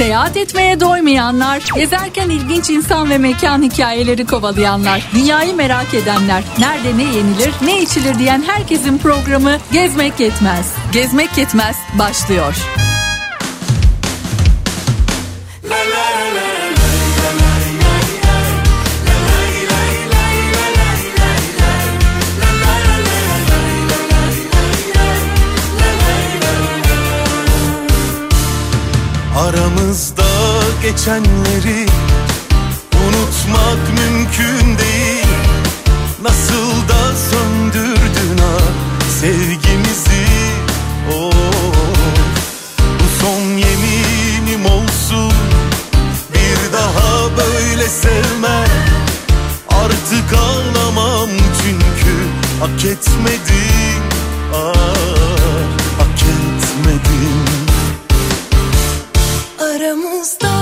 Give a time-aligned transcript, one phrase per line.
[0.00, 7.02] Seyahat etmeye doymayanlar, gezerken ilginç insan ve mekan hikayeleri kovalayanlar, dünyayı merak edenler, nerede ne
[7.02, 10.74] yenilir, ne içilir diyen herkesin programı Gezmek Yetmez.
[10.92, 12.56] Gezmek Yetmez başlıyor.
[29.50, 30.24] Aramızda
[30.82, 31.86] geçenleri
[32.94, 35.26] unutmak mümkün değil.
[36.22, 38.58] Nasıl da söndürdün ha
[39.20, 40.26] sevgimizi?
[41.14, 41.32] Oh.
[42.78, 45.32] Bu son yeminim olsun.
[46.34, 48.68] Bir daha böyle sevmem
[49.68, 51.28] Artık ağlamam
[51.62, 52.14] çünkü
[52.60, 54.02] hak etmedim
[54.54, 54.74] ah,
[55.98, 57.49] hak etmedim
[59.80, 60.59] Aramızda uçurumlar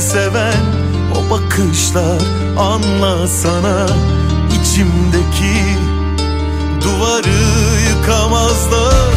[0.00, 0.54] seven
[1.14, 2.22] o bakışlar
[2.58, 3.86] anlasana
[4.60, 5.78] içimdeki
[6.84, 7.42] duvarı
[7.88, 9.14] yıkamazlar.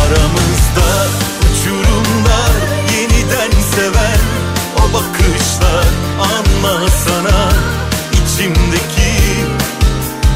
[0.00, 1.06] Aramızda
[1.40, 2.52] uçurumlar
[2.92, 4.20] yeniden seven
[4.78, 5.86] o bakışlar
[6.20, 7.52] anlasana
[8.12, 9.14] içimdeki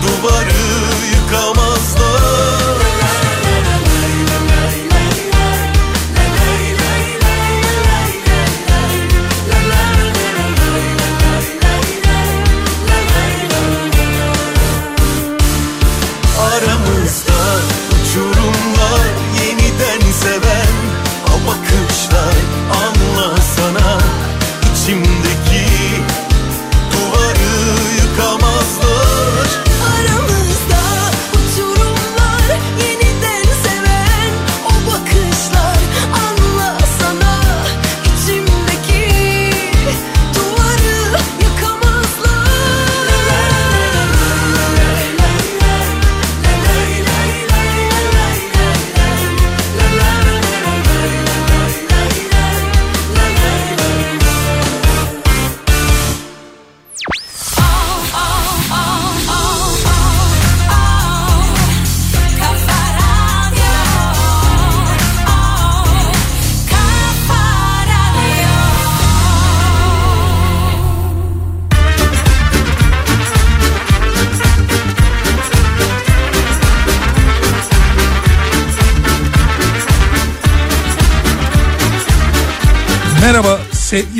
[0.02, 0.68] duvarı
[1.14, 2.67] yıkamazlar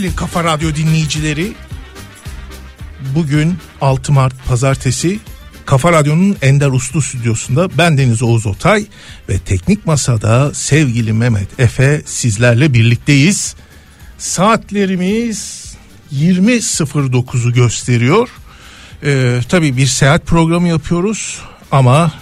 [0.09, 1.53] sevgili Kafa Radyo dinleyicileri.
[3.15, 5.19] Bugün 6 Mart Pazartesi
[5.67, 8.87] Kafa Radyo'nun Ender Uslu stüdyosunda ben Deniz Oğuz Otay
[9.29, 13.55] ve teknik masada sevgili Mehmet Efe sizlerle birlikteyiz.
[14.19, 15.73] Saatlerimiz
[16.13, 18.29] 20.09'u gösteriyor.
[19.05, 21.39] Ee, tabii bir seyahat programı yapıyoruz
[21.71, 22.13] ama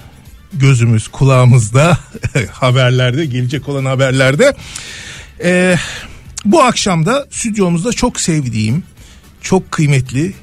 [0.52, 1.98] gözümüz kulağımızda
[2.52, 4.56] haberlerde gelecek olan haberlerde.
[5.42, 5.76] Ee,
[6.52, 8.82] bu akşam da stüdyomuzda çok sevdiğim,
[9.40, 10.34] çok kıymetli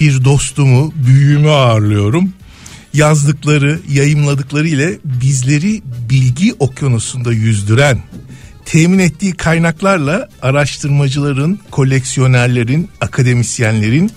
[0.00, 2.32] bir dostumu, büyüğümü ağırlıyorum.
[2.94, 8.02] Yazdıkları, yayımladıkları ile bizleri bilgi okyanusunda yüzdüren,
[8.64, 14.10] temin ettiği kaynaklarla araştırmacıların, koleksiyonerlerin, akademisyenlerin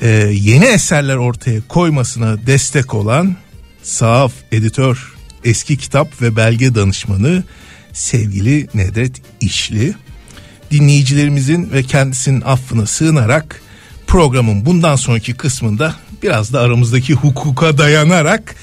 [0.00, 3.36] e, yeni eserler ortaya koymasına destek olan
[3.82, 7.44] sahaf editör, eski kitap ve belge danışmanı
[7.94, 9.94] sevgili Nedret İşli
[10.70, 13.62] dinleyicilerimizin ve kendisinin affına sığınarak
[14.06, 18.54] programın bundan sonraki kısmında biraz da aramızdaki hukuka dayanarak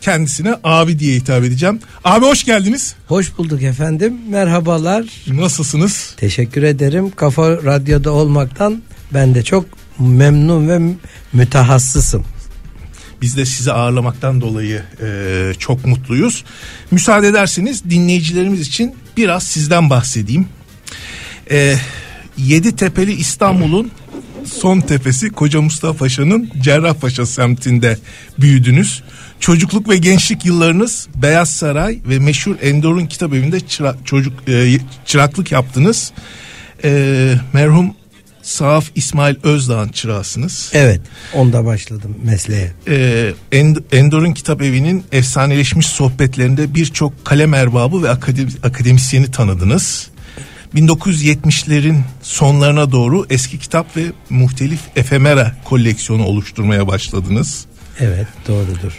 [0.00, 1.80] kendisine abi diye hitap edeceğim.
[2.04, 2.94] Abi hoş geldiniz.
[3.06, 4.14] Hoş bulduk efendim.
[4.30, 5.04] Merhabalar.
[5.26, 6.14] Nasılsınız?
[6.16, 7.10] Teşekkür ederim.
[7.10, 8.82] Kafa Radyo'da olmaktan
[9.14, 9.64] ben de çok
[9.98, 10.94] memnun ve
[11.32, 12.24] mütehassısım.
[13.24, 16.44] Biz de sizi ağırlamaktan dolayı e, çok mutluyuz.
[16.90, 20.46] Müsaade ederseniz dinleyicilerimiz için biraz sizden bahsedeyim.
[21.50, 21.76] E,
[22.38, 23.90] Yeditepe'li İstanbul'un
[24.44, 27.98] son tepesi Koca Mustafa Paşa'nın Cerrahpaşa semtinde
[28.38, 29.02] büyüdünüz.
[29.40, 35.52] Çocukluk ve gençlik yıllarınız Beyaz Saray ve meşhur Endor'un kitap evinde çıra- çocuk e, çıraklık
[35.52, 36.12] yaptınız.
[36.84, 37.94] E, merhum
[38.44, 40.70] Sahaf İsmail Özdağ'ın çırağısınız.
[40.74, 41.00] Evet,
[41.34, 42.72] onda başladım mesleğe.
[42.88, 50.08] Ee, End- Endor'un kitap evinin efsaneleşmiş sohbetlerinde birçok kalem erbabı ve akademi- akademisyeni tanıdınız.
[50.74, 57.64] 1970'lerin sonlarına doğru eski kitap ve muhtelif efemera koleksiyonu oluşturmaya başladınız.
[58.00, 58.92] Evet, doğrudur.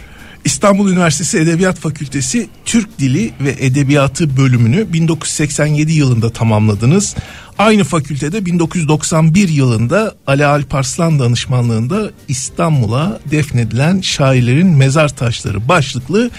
[0.44, 7.14] İstanbul Üniversitesi Edebiyat Fakültesi Türk Dili ve Edebiyatı bölümünü 1987 yılında tamamladınız.
[7.58, 16.30] Aynı fakültede 1991 yılında Ali Alparslan danışmanlığında İstanbul'a defnedilen şairlerin mezar taşları başlıklı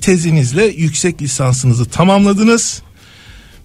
[0.00, 2.82] tezinizle yüksek lisansınızı tamamladınız.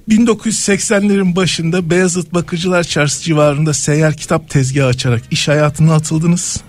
[0.09, 6.61] 1980'lerin başında Beyazıt Bakıcılar Çarşısı civarında seyyar kitap tezgahı açarak iş hayatına atıldınız.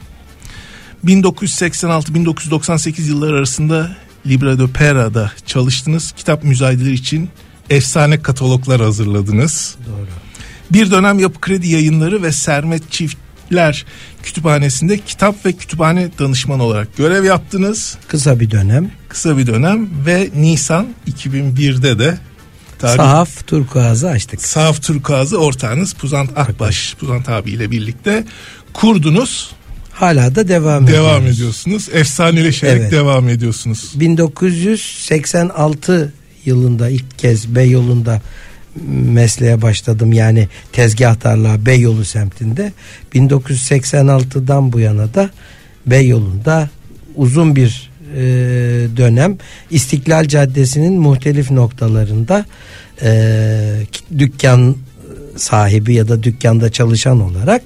[1.05, 3.97] 1986-1998 yılları arasında
[4.27, 6.13] Libra de Pera'da çalıştınız.
[6.13, 7.31] Kitap müzayedeleri için
[7.71, 9.77] efsane kataloglar hazırladınız.
[9.87, 10.28] Doğru.
[10.73, 13.85] Bir dönem Yapı Kredi Yayınları ve Sermet Çiftler
[14.23, 17.99] Kütüphanesi'nde kitap ve kütüphane danışmanı olarak görev yaptınız.
[18.09, 18.91] Kısa bir dönem.
[19.09, 22.19] Kısa bir dönem ve Nisan 2001'de de
[22.79, 24.43] tarih Sahaf turkuazı açtık.
[24.43, 28.25] Sahaf Turkuaz'ı ortağınız Puzant Akbaş, Puzant abiyle birlikte
[28.73, 29.51] kurdunuz.
[29.93, 31.39] Hala da devam, Devam ediyoruz.
[31.39, 31.89] ediyorsunuz.
[31.93, 32.93] Efsaneleşerek Evet.
[32.93, 33.93] devam ediyorsunuz.
[33.95, 36.13] 1986
[36.45, 38.23] yılında ilk kez Beyoğlu'nda
[38.89, 40.13] mesleğe başladım.
[40.13, 42.73] Yani tezgahtarlığa Beyoğlu semtinde.
[43.15, 45.31] 1986'dan bu yana da
[45.87, 46.69] Beyoğlu'nda
[47.17, 48.21] uzun bir e,
[48.97, 49.39] dönem
[49.71, 52.45] İstiklal Caddesi'nin muhtelif noktalarında
[53.03, 53.81] e,
[54.19, 54.77] dükkan
[55.37, 57.63] sahibi ya da dükkanda çalışan olarak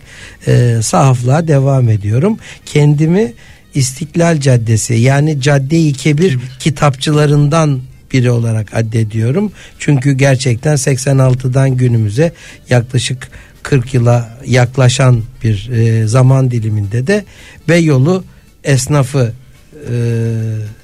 [0.46, 2.38] e, sahaflığa devam ediyorum.
[2.66, 3.32] Kendimi
[3.74, 7.80] İstiklal Caddesi yani Cadde-i Kebir kitapçılarından
[8.12, 9.52] biri olarak addediyorum.
[9.78, 12.32] Çünkü gerçekten 86'dan günümüze
[12.70, 13.28] yaklaşık
[13.62, 17.24] 40 yıla yaklaşan bir e, zaman diliminde de
[17.68, 18.24] Beyoğlu
[18.64, 19.32] esnafı
[19.74, 19.94] e,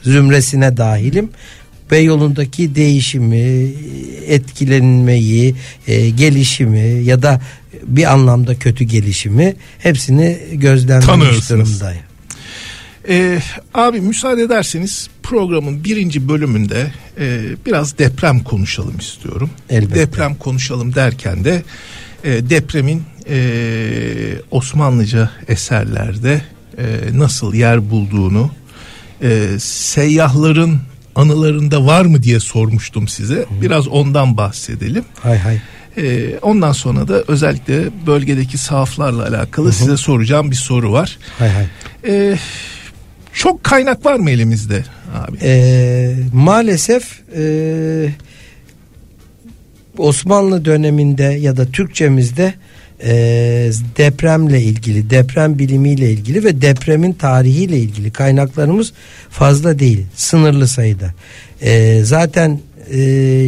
[0.03, 1.31] zümresine dahilim.
[1.91, 3.73] Beyoğlu'ndaki değişimi,
[4.27, 5.55] etkilenmeyi,
[5.87, 7.41] e, gelişimi ya da
[7.83, 12.08] bir anlamda kötü gelişimi hepsini gözlemlemiş durumdayım.
[13.09, 13.39] Ee,
[13.75, 19.51] abi müsaade ederseniz programın birinci bölümünde e, biraz deprem konuşalım istiyorum.
[19.71, 19.95] Elbette.
[19.95, 21.63] Deprem konuşalım derken de
[22.25, 23.39] e, depremin e,
[24.51, 26.43] Osmanlıca eserlerde
[26.79, 26.85] e,
[27.15, 28.51] nasıl yer bulduğunu
[29.23, 30.79] e, seyyahların
[31.15, 33.47] anılarında var mı diye sormuştum size.
[33.63, 35.05] Biraz ondan bahsedelim.
[35.23, 35.61] Hay hay.
[35.97, 41.19] E, ondan sonra da özellikle bölgedeki sahaflarla alakalı size soracağım bir soru var.
[41.39, 41.67] Hay hay.
[42.07, 42.39] E,
[43.33, 45.39] çok kaynak var mı elimizde abi?
[45.43, 47.45] Ee, maalesef e,
[49.99, 52.55] Osmanlı döneminde ya da Türkçemizde
[53.03, 53.11] e,
[53.97, 58.93] depremle ilgili, deprem bilimiyle ilgili ve depremin tarihiyle ilgili kaynaklarımız
[59.31, 61.15] fazla değil, sınırlı sayıda.
[61.63, 62.99] E, zaten e,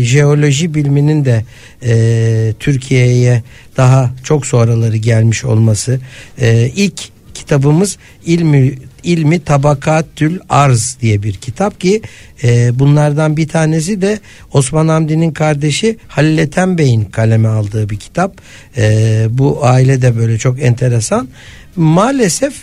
[0.03, 1.45] jeoloji biliminin de
[1.83, 3.43] e, Türkiye'ye
[3.77, 6.01] daha çok sonraları gelmiş olması,
[6.41, 7.01] e, ilk
[7.35, 12.03] kitabımız ilmi ilmi tabakatül arz diye bir kitap ki
[12.43, 14.21] e, bunlardan bir tanesi de
[14.53, 18.41] Osman Hamdi'nin kardeşi Halil Ethem Bey'in kaleme aldığı bir kitap.
[18.77, 21.29] E, bu aile de böyle çok enteresan.
[21.77, 22.55] Maalesef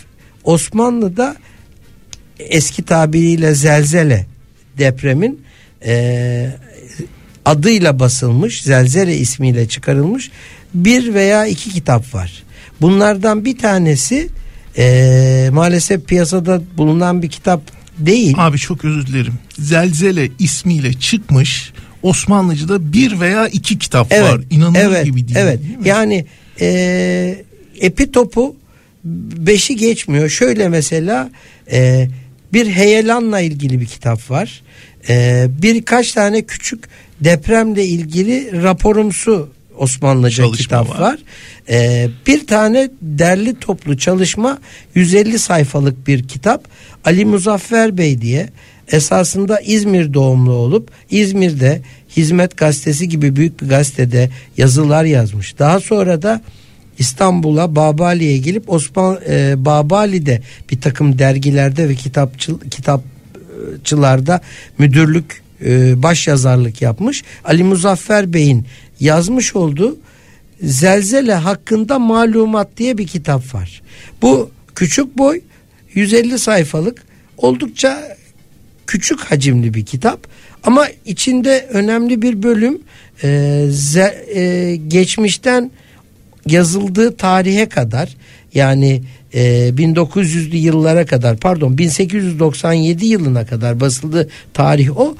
[0.44, 1.36] Osmanlı'da
[2.38, 4.26] eski tabiriyle zelzele
[4.78, 5.40] depremin
[5.86, 6.50] e,
[7.44, 10.30] adıyla basılmış zelzele ismiyle çıkarılmış
[10.74, 12.42] bir veya iki kitap var.
[12.80, 14.28] Bunlardan bir tanesi
[14.78, 17.60] e, maalesef piyasada bulunan bir kitap
[17.98, 18.34] değil.
[18.38, 19.34] Abi çok özür dilerim.
[19.58, 21.72] Zelzele ismiyle çıkmış
[22.02, 24.40] Osmanlıca'da bir veya iki kitap var.
[24.50, 25.38] İnanılır evet, gibi değil.
[25.38, 25.62] Evet.
[25.62, 25.88] değil mi?
[25.88, 26.26] Yani
[26.60, 27.44] e,
[27.80, 28.56] epitopu
[29.04, 30.28] beşi geçmiyor.
[30.28, 31.30] Şöyle mesela
[31.72, 32.08] e,
[32.52, 34.62] bir heyelanla ilgili bir kitap var.
[35.08, 36.84] E, birkaç tane küçük
[37.20, 41.00] depremle ilgili raporumsu Osmanlıca Çalışma kitap var.
[41.00, 41.18] var.
[41.68, 44.58] E, bir tane derli toplu çalışma
[44.94, 46.68] 150 sayfalık bir kitap
[47.04, 48.48] Ali Muzaffer Bey diye
[48.92, 51.80] esasında İzmir doğumlu olup İzmir'de
[52.16, 55.58] Hizmet Gazetesi gibi büyük bir gazetede yazılar yazmış.
[55.58, 56.42] Daha sonra da
[56.98, 64.40] İstanbul'a Babali'ye gelip Osman e, Babali'de bir takım dergilerde ve kitapçı, kitapçılarda
[64.78, 67.24] müdürlük e, baş yazarlık yapmış.
[67.44, 68.66] Ali Muzaffer Bey'in
[69.00, 69.98] yazmış olduğu
[70.62, 73.82] Zelzele hakkında malumat diye bir kitap var.
[74.22, 75.40] Bu küçük boy
[75.94, 77.02] 150 sayfalık
[77.36, 78.16] oldukça
[78.86, 80.26] küçük hacimli bir kitap
[80.62, 82.78] ama içinde önemli bir bölüm
[83.22, 83.28] e,
[83.68, 85.70] ze- e, geçmişten
[86.46, 88.16] yazıldığı tarihe kadar
[88.54, 89.02] yani
[89.34, 95.16] e, 1900'lü yıllara kadar pardon 1897 yılına kadar basıldığı tarih o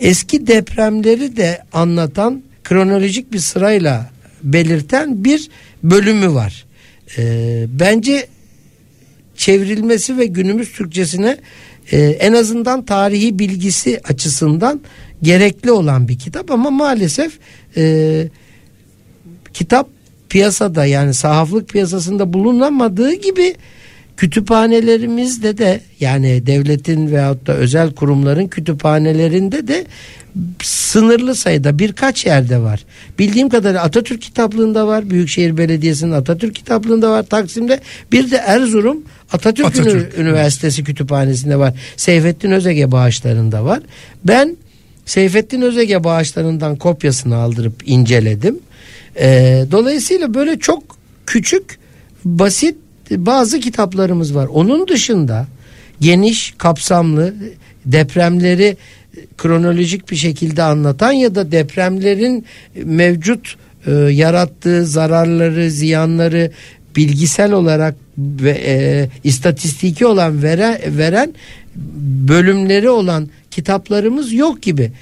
[0.00, 4.10] eski depremleri de anlatan kronolojik bir sırayla
[4.42, 5.48] belirten bir
[5.82, 6.66] bölümü var.
[7.18, 8.26] E, bence
[9.36, 11.36] çevrilmesi ve günümüz Türkçesine
[11.92, 14.80] e, en azından tarihi bilgisi açısından
[15.22, 17.38] gerekli olan bir kitap ama maalesef
[17.76, 18.24] e,
[19.52, 19.88] kitap
[20.28, 23.54] piyasada yani sahaflık piyasasında bulunamadığı gibi
[24.18, 29.86] kütüphanelerimizde de yani devletin veyahut da özel kurumların kütüphanelerinde de
[30.62, 32.84] sınırlı sayıda birkaç yerde var.
[33.18, 35.10] Bildiğim kadarıyla Atatürk kitaplığında var.
[35.10, 37.80] Büyükşehir Belediyesi'nin Atatürk kitaplığında var Taksim'de.
[38.12, 41.74] Bir de Erzurum Atatürk, Atatürk, Üniversitesi kütüphanesinde var.
[41.96, 43.80] Seyfettin Özege bağışlarında var.
[44.24, 44.56] Ben
[45.06, 48.58] Seyfettin Özege bağışlarından kopyasını aldırıp inceledim.
[49.20, 50.82] Ee, dolayısıyla böyle çok
[51.26, 51.78] küçük
[52.24, 52.76] basit
[53.10, 54.46] bazı kitaplarımız var.
[54.46, 55.46] Onun dışında
[56.00, 57.34] geniş kapsamlı
[57.86, 58.76] depremleri
[59.38, 62.44] kronolojik bir şekilde anlatan ya da depremlerin
[62.84, 66.50] mevcut e, yarattığı zararları, ziyanları
[66.96, 71.34] bilgisel olarak ve e, istatistiki olan veren, veren
[72.28, 74.92] bölümleri olan kitaplarımız yok gibi.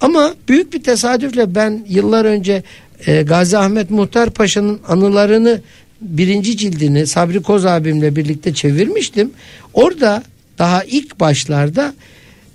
[0.00, 2.62] Ama büyük bir tesadüfle ben yıllar önce
[3.06, 5.60] e, Gazi Ahmet Muhtar Paşa'nın anılarını
[6.00, 9.30] birinci cildini Sabri Koz abimle birlikte çevirmiştim.
[9.74, 10.22] Orada
[10.58, 11.94] daha ilk başlarda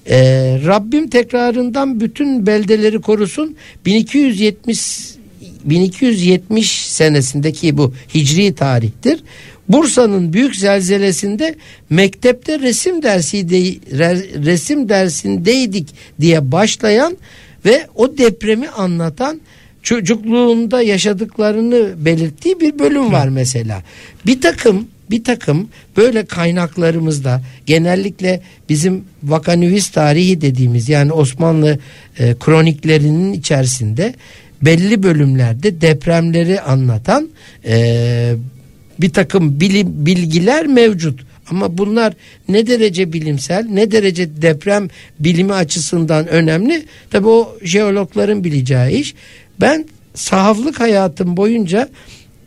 [0.09, 0.17] e,
[0.65, 5.15] Rabbim tekrarından bütün beldeleri korusun 1270
[5.65, 9.23] 1270 senesindeki bu hicri tarihtir.
[9.69, 11.55] Bursa'nın büyük zelzelesinde
[11.89, 13.55] mektepte resim dersiydi
[13.91, 15.87] re- resim dersindeydik
[16.21, 17.17] diye başlayan
[17.65, 19.41] ve o depremi anlatan
[19.85, 23.83] çocukluğunda yaşadıklarını belirttiği bir bölüm var mesela.
[24.25, 31.79] Bir takım bir takım böyle kaynaklarımızda genellikle bizim vakanüvis tarihi dediğimiz yani Osmanlı
[32.19, 34.13] e, kroniklerinin içerisinde
[34.61, 37.29] belli bölümlerde depremleri anlatan
[37.65, 38.35] e,
[39.01, 41.19] bir takım bilim, bilgiler mevcut.
[41.49, 42.13] Ama bunlar
[42.49, 44.87] ne derece bilimsel ne derece deprem
[45.19, 49.15] bilimi açısından önemli tabi o jeologların bileceği iş.
[49.61, 51.89] Ben sahaflık hayatım boyunca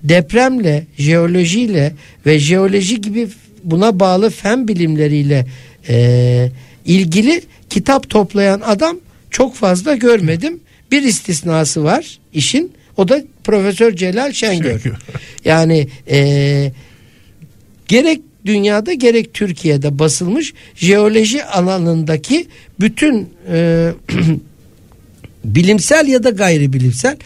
[0.02, 1.92] depremle, jeolojiyle
[2.26, 3.28] ve jeoloji gibi
[3.64, 5.46] buna bağlı fen bilimleriyle
[5.88, 6.50] e,
[6.84, 8.96] ilgili kitap toplayan adam
[9.30, 10.60] çok fazla görmedim.
[10.92, 14.78] Bir istisnası var işin o da Profesör Celal Şengör.
[14.78, 14.98] Şengör.
[15.44, 16.72] Yani e,
[17.88, 22.46] gerek dünyada gerek Türkiye'de basılmış jeoloji alanındaki
[22.80, 23.90] bütün e,
[25.45, 27.16] bilimsel ya da gayri bilimsel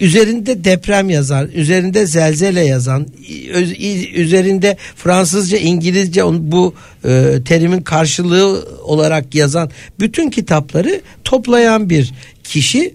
[0.00, 3.06] üzerinde deprem yazan, üzerinde zelzele yazan,
[4.14, 9.70] üzerinde Fransızca, İngilizce bu e, terimin karşılığı olarak yazan
[10.00, 12.12] bütün kitapları toplayan bir
[12.44, 12.94] kişi.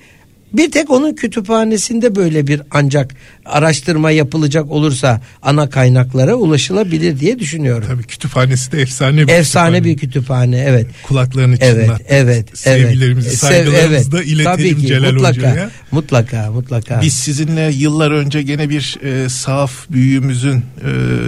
[0.53, 7.88] Bir tek onun kütüphanesinde böyle bir ancak araştırma yapılacak olursa ana kaynaklara ulaşılabilir diye düşünüyorum.
[7.88, 9.83] Tabii kütüphanesi de efsane bir Efsane kütüphane.
[9.83, 10.88] bir kütüphane evet.
[11.03, 12.03] Kulaklarını Evet, çınlattı.
[12.07, 13.38] evet, Sevgilerimizi, evet.
[13.39, 15.69] saygılarımızı da iletelim Tabii ki, Celal mutlaka, Hoca'ya.
[15.91, 17.01] Mutlaka, mutlaka.
[17.01, 20.57] Biz sizinle yıllar önce gene bir e, saf büyüğümüzün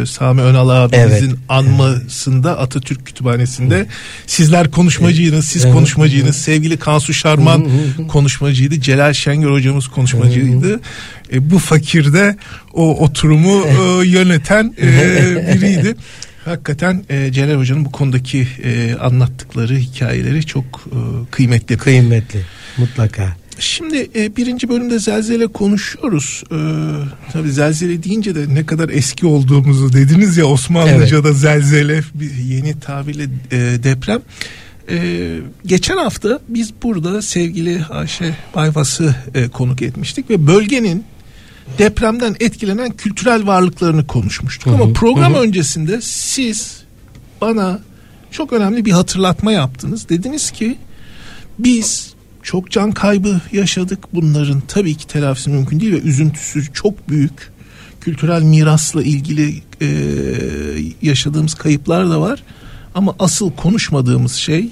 [0.01, 1.39] e, Sami Önal abimizin Evet.
[1.49, 3.85] anmasında Atatürk Kütüphanesi'nde
[4.27, 5.73] sizler konuşmacıydınız, siz Evet.
[5.75, 6.35] konuşmacıydınız.
[6.35, 7.67] Sevgili Kansu Şarman
[8.07, 8.81] konuşmacıydı.
[8.81, 10.79] Celal Şengör hocamız konuşmacıydı.
[11.35, 12.37] E, bu fakirde
[12.73, 13.65] o oturumu
[14.01, 14.87] e, yöneten e,
[15.55, 15.95] biriydi.
[16.45, 20.97] Hakikaten e, Celal Hoca'nın bu konudaki e, anlattıkları hikayeleri çok e,
[21.31, 21.77] kıymetli.
[21.77, 22.41] kıymetli
[22.77, 23.35] mutlaka.
[23.59, 26.43] Şimdi e, birinci bölümde zelzele konuşuyoruz.
[26.51, 26.55] Ee,
[27.33, 33.23] tabii zelzele deyince de ne kadar eski olduğumuzu dediniz ya Osmanlıca'da zelzele bir yeni tabirle
[33.23, 34.21] e, deprem.
[34.89, 41.03] Ee, geçen hafta biz burada sevgili Ayşe Bayvas'ı e, konuk etmiştik ve bölgenin
[41.77, 44.73] depremden etkilenen kültürel varlıklarını konuşmuştuk.
[44.73, 46.83] Ama program öncesinde siz
[47.41, 47.79] bana
[48.31, 50.09] çok önemli bir hatırlatma yaptınız.
[50.09, 50.77] Dediniz ki
[51.59, 53.99] biz çok can kaybı yaşadık.
[54.13, 57.55] Bunların tabii ki telafisi mümkün değil ve üzüntüsü çok büyük.
[58.01, 59.87] Kültürel mirasla ilgili e,
[61.01, 62.43] yaşadığımız kayıplar da var.
[62.95, 64.69] Ama asıl konuşmadığımız şey,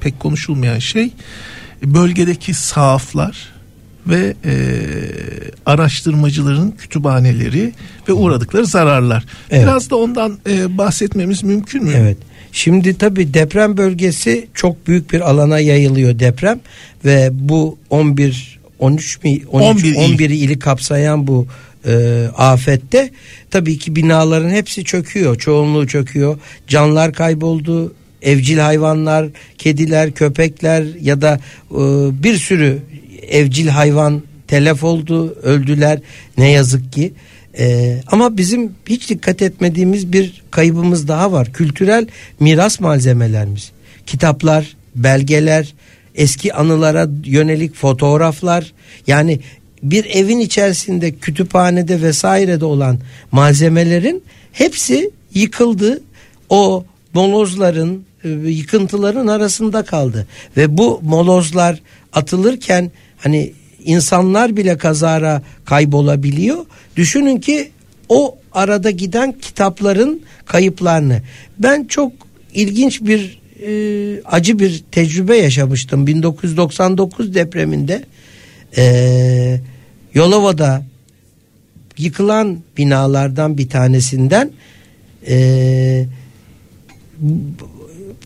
[0.00, 1.12] pek konuşulmayan şey
[1.84, 3.51] bölgedeki sahaflar
[4.06, 4.54] ve e,
[5.66, 7.72] araştırmacıların kütüphaneleri
[8.08, 9.24] ve uğradıkları zararlar.
[9.50, 9.62] Evet.
[9.62, 11.92] Biraz da ondan e, bahsetmemiz mümkün mü?
[11.96, 12.16] Evet.
[12.52, 16.60] Şimdi tabii deprem bölgesi çok büyük bir alana yayılıyor deprem
[17.04, 19.96] ve bu 11 13 mi 13 11 il.
[19.96, 21.46] 11 ili kapsayan bu
[21.86, 23.10] e, afette
[23.50, 25.38] tabii ki binaların hepsi çöküyor.
[25.38, 26.38] Çoğunluğu çöküyor.
[26.66, 27.94] Canlar kayboldu.
[28.22, 29.26] Evcil hayvanlar,
[29.58, 31.40] kediler, köpekler ya da
[31.70, 31.80] e,
[32.22, 32.78] bir sürü
[33.28, 36.00] evcil hayvan telef oldu, öldüler
[36.38, 37.12] ne yazık ki.
[37.58, 41.52] Ee, ama bizim hiç dikkat etmediğimiz bir kaybımız daha var.
[41.52, 42.06] Kültürel
[42.40, 43.72] miras malzemelerimiz.
[44.06, 45.74] Kitaplar, belgeler,
[46.14, 48.72] eski anılara yönelik fotoğraflar.
[49.06, 49.40] Yani
[49.82, 52.98] bir evin içerisinde kütüphanede vesairede olan
[53.32, 56.00] malzemelerin hepsi yıkıldı.
[56.48, 60.26] O molozların, e, yıkıntıların arasında kaldı.
[60.56, 61.80] Ve bu molozlar
[62.12, 62.90] atılırken
[63.22, 63.52] hani
[63.84, 66.66] insanlar bile kazara kaybolabiliyor.
[66.96, 67.70] Düşünün ki
[68.08, 71.22] o arada giden kitapların kayıplarını.
[71.58, 72.12] Ben çok
[72.54, 78.04] ilginç bir e, acı bir tecrübe yaşamıştım 1999 depreminde.
[78.76, 79.60] E,
[80.14, 80.82] Yolova'da
[81.98, 84.50] yıkılan binalardan bir tanesinden
[85.28, 86.06] e,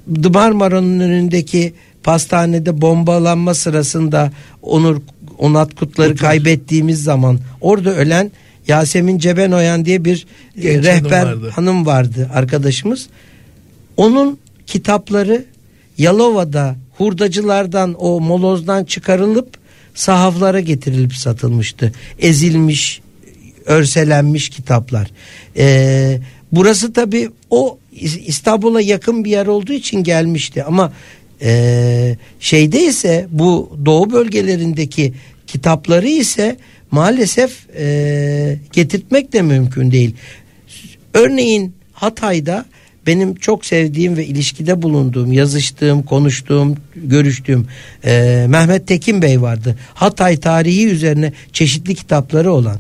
[0.07, 1.75] Marmara'nın önündeki
[2.07, 5.01] pastanede bombalanma sırasında Onur
[5.39, 8.31] Onat Kutlar'ı kaybettiğimiz zaman orada ölen
[8.69, 11.51] Yasemin Cebenoyan diye bir e, Genç rehber hanım vardı.
[11.55, 13.07] hanım vardı arkadaşımız.
[13.97, 15.45] Onun kitapları
[15.99, 19.49] Yalova'da hurdacılardan o molozdan çıkarılıp
[19.95, 21.93] sahaflara getirilip satılmıştı.
[22.19, 23.01] Ezilmiş,
[23.65, 25.11] örselenmiş kitaplar.
[25.57, 26.21] Ee,
[26.53, 30.93] burası tabi o İs- İstanbul'a yakın bir yer olduğu için gelmişti ama
[31.43, 35.13] e, şeyde ise bu doğu bölgelerindeki
[35.47, 36.57] kitapları ise
[36.91, 40.15] maalesef e, getirtmek de mümkün değil.
[41.15, 42.67] Örneğin Hatay'da
[43.07, 47.67] benim çok sevdiğim ve ilişkide bulunduğum, yazıştığım, konuştuğum, görüştüğüm
[48.05, 49.79] e, Mehmet Tekin Bey vardı.
[49.95, 52.79] Hatay tarihi üzerine çeşitli kitapları olan.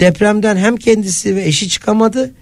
[0.00, 2.32] Depremden hem kendisi ve eşi çıkamadı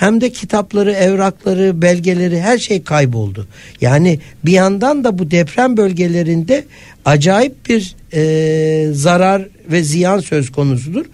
[0.00, 3.46] hem de kitapları, evrakları, belgeleri her şey kayboldu.
[3.80, 6.64] Yani bir yandan da bu deprem bölgelerinde
[7.04, 11.04] acayip bir e, zarar ve ziyan söz konusudur.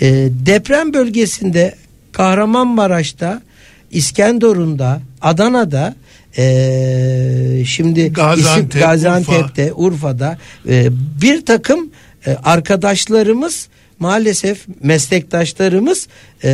[0.00, 1.74] E, deprem bölgesinde
[2.12, 3.42] Kahramanmaraş'ta,
[3.90, 5.94] İskenderun'da, Adana'da
[6.38, 10.88] e, şimdi Gaziantep, isim Gaziantep'te, Urfa'da e,
[11.22, 11.90] bir takım
[12.26, 13.68] e, arkadaşlarımız
[14.02, 16.08] maalesef meslektaşlarımız
[16.44, 16.50] e,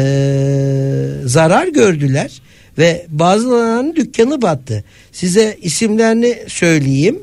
[1.24, 2.42] zarar gördüler
[2.78, 4.84] ve bazılarının dükkanı battı.
[5.12, 7.18] Size isimlerini söyleyeyim.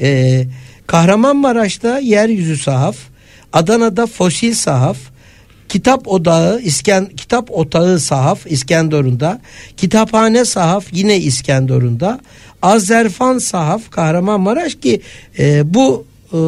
[0.00, 0.44] E,
[0.86, 2.96] Kahramanmaraş'ta yeryüzü sahaf,
[3.52, 4.96] Adana'da fosil sahaf,
[5.68, 9.40] Kitap Odağı İsken Kitap Otağı Sahaf İskenderun'da,
[9.76, 12.20] Kitaphane Sahaf yine İskenderun'da,
[12.62, 15.00] Azerfan Sahaf Kahramanmaraş ki
[15.38, 16.38] e, bu e,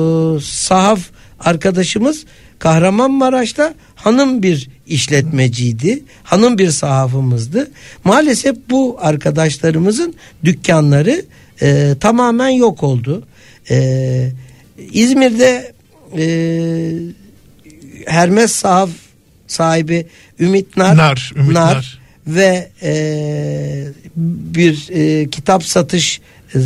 [0.40, 1.00] sahaf
[1.40, 2.24] arkadaşımız
[2.60, 6.02] Kahramanmaraş'ta hanım bir işletmeciydi.
[6.24, 7.70] Hanım bir sahafımızdı.
[8.04, 11.24] Maalesef bu arkadaşlarımızın dükkanları
[11.62, 13.26] e, tamamen yok oldu.
[13.70, 14.30] E,
[14.92, 15.72] İzmir'de
[16.18, 16.24] e,
[18.06, 18.90] Hermes sahaf
[19.46, 20.06] sahibi
[20.40, 22.00] Ümit Nar, Nar, Ümit Nar.
[22.26, 23.84] ve e,
[24.16, 26.20] bir e, kitap satış
[26.54, 26.60] e,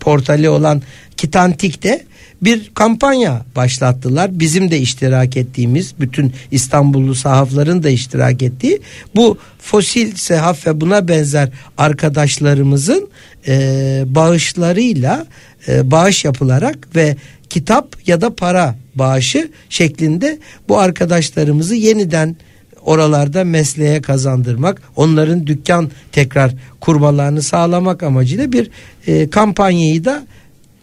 [0.00, 0.82] portali olan
[1.16, 2.04] Kitantik'te
[2.42, 4.38] bir kampanya başlattılar.
[4.38, 8.80] Bizim de iştirak ettiğimiz, bütün İstanbullu sahafların da iştirak ettiği
[9.14, 13.08] bu fosil sehaf ve buna benzer arkadaşlarımızın
[13.48, 15.26] e, bağışlarıyla
[15.68, 17.16] e, bağış yapılarak ve
[17.50, 22.36] kitap ya da para bağışı şeklinde bu arkadaşlarımızı yeniden
[22.82, 28.70] oralarda mesleğe kazandırmak, onların dükkan tekrar kurmalarını sağlamak amacıyla bir
[29.06, 30.26] e, kampanyayı da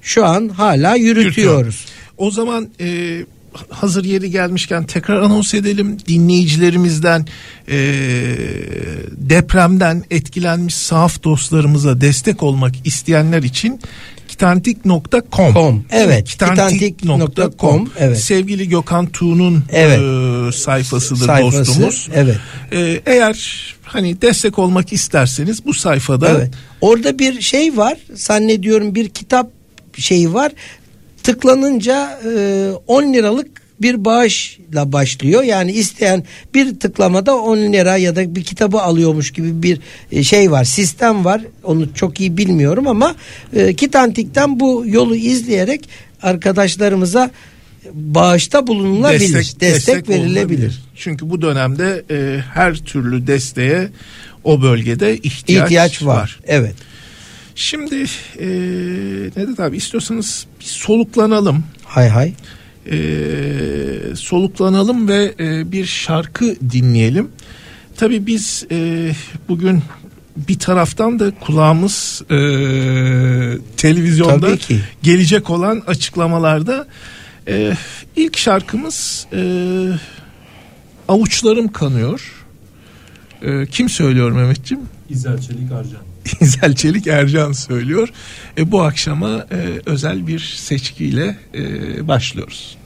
[0.04, 1.86] şu an hala yürütüyoruz.
[2.18, 3.20] O zaman e,
[3.70, 7.26] hazır yeri gelmişken tekrar anons edelim dinleyicilerimizden
[7.68, 7.78] e,
[9.12, 13.80] depremden etkilenmiş sahaf dostlarımıza destek olmak isteyenler için
[14.28, 18.18] kitantik.com Com, evet, kitantik.com kitantik.com, evet.
[18.20, 20.00] sevgili Gökhan Tuğ'un Evet.
[20.00, 22.10] e, sayfasıdır Sayfası, dostumuz.
[22.14, 22.38] evet.
[22.72, 26.52] E, eğer hani destek olmak isterseniz bu sayfada Evet.
[26.82, 27.98] Orada bir şey var.
[28.14, 29.50] Zannediyorum bir kitap
[29.98, 30.52] şeyi var.
[31.24, 35.44] Tıklanınca e, 10 liralık bir bağışla başlıyor.
[35.44, 39.80] Yani isteyen bir tıklamada 10 lira ya da bir kitabı alıyormuş gibi bir
[40.12, 40.64] e, şey var.
[40.64, 41.42] Sistem var.
[41.64, 43.16] Onu çok iyi bilmiyorum ama
[43.56, 45.90] e, Kitantik'ten bu yolu izleyerek
[46.22, 47.32] arkadaşlarımıza
[47.94, 49.56] bağışta bulunulabilir.
[49.60, 50.38] Destek, verilebilir.
[50.38, 50.82] olunabilir.
[50.96, 53.90] Çünkü bu dönemde e, her türlü desteğe
[54.44, 56.40] o bölgede ihtiyaç, İhtiyaç var.
[56.46, 56.76] Evet.
[57.56, 58.06] Şimdi
[58.40, 58.48] e,
[59.36, 61.64] Nedet abi istiyorsanız bir soluklanalım.
[61.84, 62.34] Hay hay.
[62.92, 62.96] E,
[64.16, 67.30] soluklanalım ve e, bir şarkı dinleyelim.
[67.98, 69.12] Tabii biz e,
[69.50, 69.84] bugün
[70.36, 72.38] bir taraftan da kulağımız e,
[73.78, 74.50] televizyonda
[75.04, 76.88] gelecek olan açıklamalarda
[77.48, 77.74] e,
[78.16, 79.42] ilk şarkımız e,
[81.08, 82.46] avuçlarım kanıyor.
[83.42, 84.84] E, kim söylüyor Mehmetciğim?
[85.10, 86.13] İzel Çelik Arcan.
[86.42, 88.10] İzel Çelik Ercan söylüyor.
[88.58, 92.78] E, bu akşama e, özel bir seçkiyle e, başlıyoruz.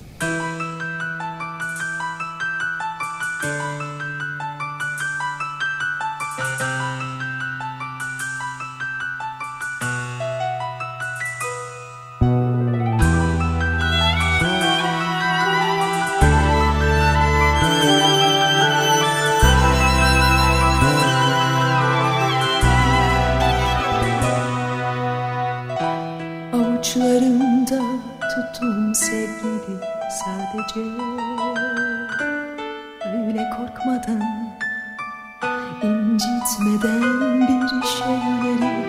[27.67, 27.99] Avuçlarımda
[28.29, 29.79] tuttum sevgili
[30.25, 30.79] sadece.
[33.05, 34.23] Öyle korkmadan
[35.83, 37.01] incitmeden
[37.47, 38.85] bir şeyleri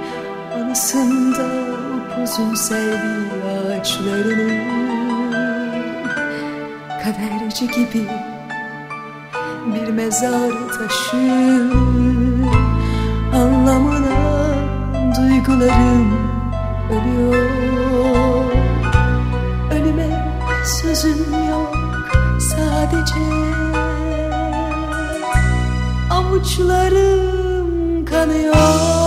[0.54, 1.46] Anısında
[1.96, 4.62] upuzun sevgi ağaçlarının
[7.02, 8.06] Kaderci gibi
[9.66, 11.70] bir mezar taşı
[13.34, 14.54] Anlamına
[15.16, 16.18] duygularım
[16.90, 17.87] ölüyor
[20.94, 21.74] sözüm yok
[22.40, 23.20] sadece.
[26.10, 28.97] Avuçlarım kanıyor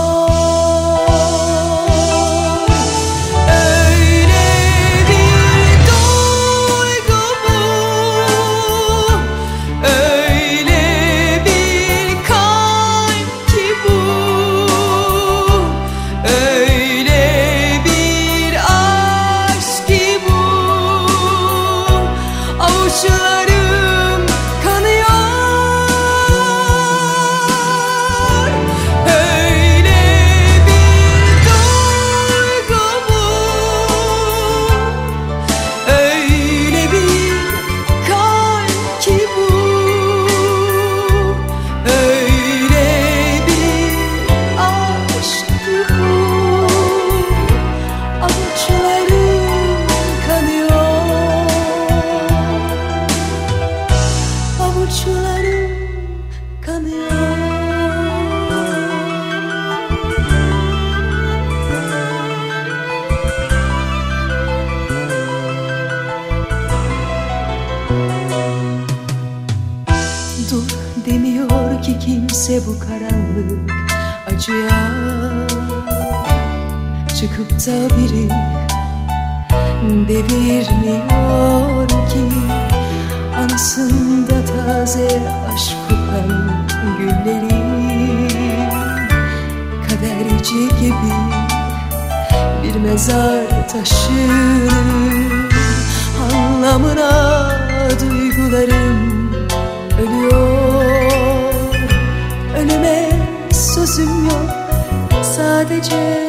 [105.42, 106.28] sadece.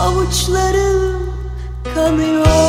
[0.00, 1.32] Avuçlarım
[1.94, 2.65] kanıyor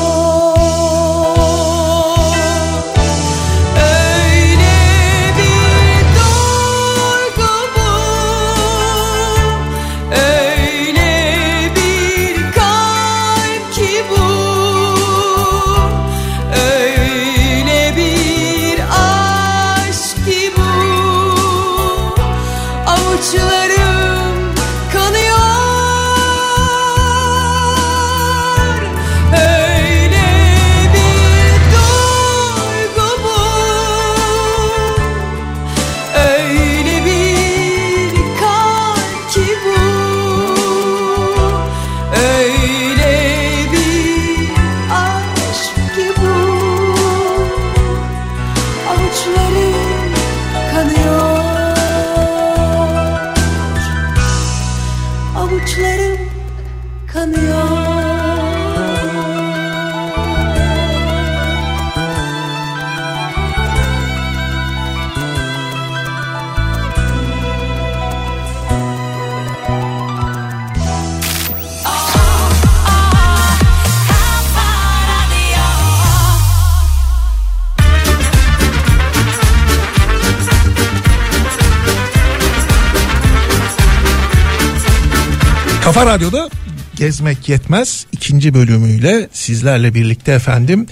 [87.50, 90.86] Yetmez ikinci bölümüyle sizlerle birlikte efendim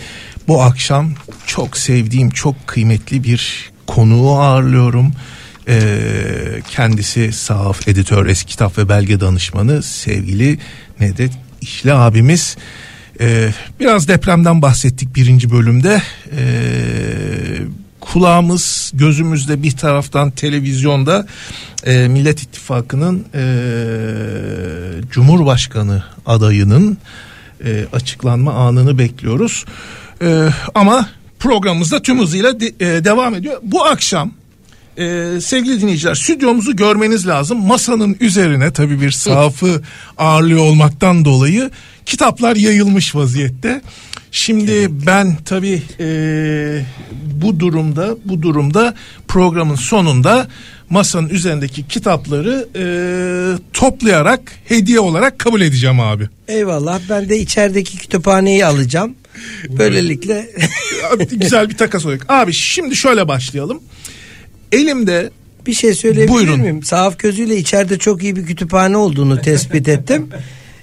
[0.47, 1.13] bu akşam
[1.47, 5.13] çok sevdiğim çok kıymetli bir konuğu ağırlıyorum.
[5.67, 5.81] Ee,
[6.69, 10.59] kendisi sahaf editör eski kitap ve belge danışmanı sevgili
[10.99, 12.57] Nedet İşli abimiz.
[13.19, 16.01] Ee, biraz depremden bahsettik birinci bölümde.
[16.37, 16.45] Ee,
[18.13, 21.27] kulağımız gözümüzde bir taraftan televizyonda
[21.83, 23.43] e, Millet İttifakı'nın e,
[25.11, 26.97] Cumhurbaşkanı adayının
[27.65, 29.65] e, açıklanma anını bekliyoruz.
[30.21, 33.57] E, ama programımızda tüm hızıyla de, e, devam ediyor.
[33.63, 34.31] Bu akşam
[34.97, 37.65] e, sevgili dinleyiciler stüdyomuzu görmeniz lazım.
[37.65, 39.81] Masanın üzerine tabii bir sahafı
[40.17, 41.71] ağırlıyor olmaktan dolayı
[42.05, 43.81] kitaplar yayılmış vaziyette.
[44.31, 46.07] Şimdi ben tabii e,
[47.41, 48.95] bu durumda bu durumda
[49.27, 50.47] programın sonunda
[50.89, 52.85] masanın üzerindeki kitapları e,
[53.73, 56.29] toplayarak hediye olarak kabul edeceğim abi.
[56.47, 59.15] Eyvallah ben de içerideki kütüphaneyi alacağım.
[59.69, 60.49] Böylelikle
[61.31, 62.25] Güzel bir takas olacak.
[62.29, 63.81] Abi şimdi şöyle başlayalım.
[64.71, 65.29] Elimde
[65.67, 66.59] bir şey söyleyebilir Buyurun.
[66.59, 66.83] miyim?
[66.83, 70.29] Sahaf gözüyle içeride çok iyi bir kütüphane olduğunu tespit ettim.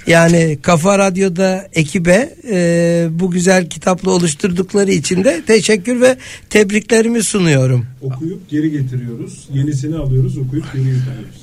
[0.06, 6.16] Yani Kafa Radyo'da ekibe e, bu güzel kitapla oluşturdukları için de teşekkür ve
[6.50, 7.86] tebriklerimi sunuyorum.
[8.02, 9.48] Okuyup geri getiriyoruz.
[9.54, 11.42] Yenisini alıyoruz, okuyup geri getiriyoruz.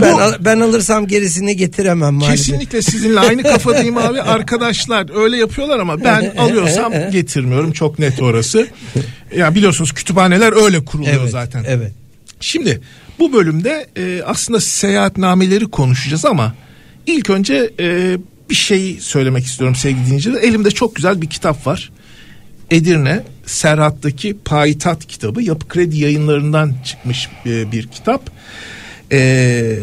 [0.00, 2.46] Ben al- ben alırsam gerisini getiremem maalesef.
[2.46, 4.20] Kesinlikle sizinle aynı kafadayım abi.
[4.36, 7.72] Arkadaşlar öyle yapıyorlar ama ben alıyorsam getirmiyorum.
[7.72, 8.66] Çok net orası.
[9.36, 11.64] Ya biliyorsunuz kütüphaneler öyle kuruluyor Evet, zaten.
[11.68, 11.92] Evet.
[12.40, 12.80] Şimdi
[13.18, 16.54] bu bölümde e, aslında seyahatnameleri konuşacağız ama
[17.06, 18.18] ilk önce e,
[18.50, 20.42] bir şey söylemek istiyorum sevgili dinleyiciler.
[20.42, 21.90] Elimde çok güzel bir kitap var.
[22.70, 28.30] Edirne Serhat'taki Payitaht kitabı Yapı Kredi yayınlarından çıkmış e, bir kitap.
[29.12, 29.78] E,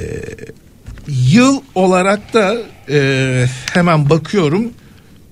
[1.07, 2.57] yıl olarak da
[2.89, 4.71] e, hemen bakıyorum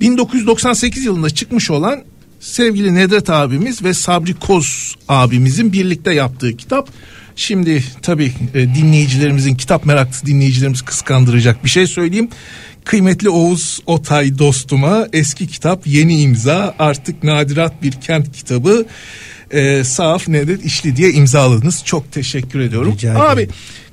[0.01, 2.03] 1998 yılında çıkmış olan
[2.39, 6.89] sevgili Nedret abimiz ve Sabri Koz abimizin birlikte yaptığı kitap.
[7.41, 12.29] Şimdi tabii e, dinleyicilerimizin kitap meraklısı dinleyicilerimiz kıskandıracak bir şey söyleyeyim.
[12.85, 18.85] Kıymetli Oğuz Otay dostuma eski kitap yeni imza artık nadirat bir kent kitabı
[19.51, 21.83] e, Saf Nedret İşli diye imzaladınız.
[21.85, 22.93] Çok teşekkür ediyorum.
[22.93, 23.25] Rica ederim.
[23.25, 23.47] Abi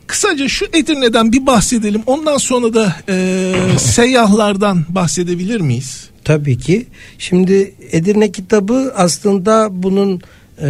[0.06, 2.02] kısaca şu Edirne'den bir bahsedelim.
[2.06, 6.08] Ondan sonra da e, seyyahlardan bahsedebilir miyiz?
[6.24, 6.86] Tabii ki.
[7.18, 10.20] Şimdi Edirne kitabı aslında bunun
[10.62, 10.68] e,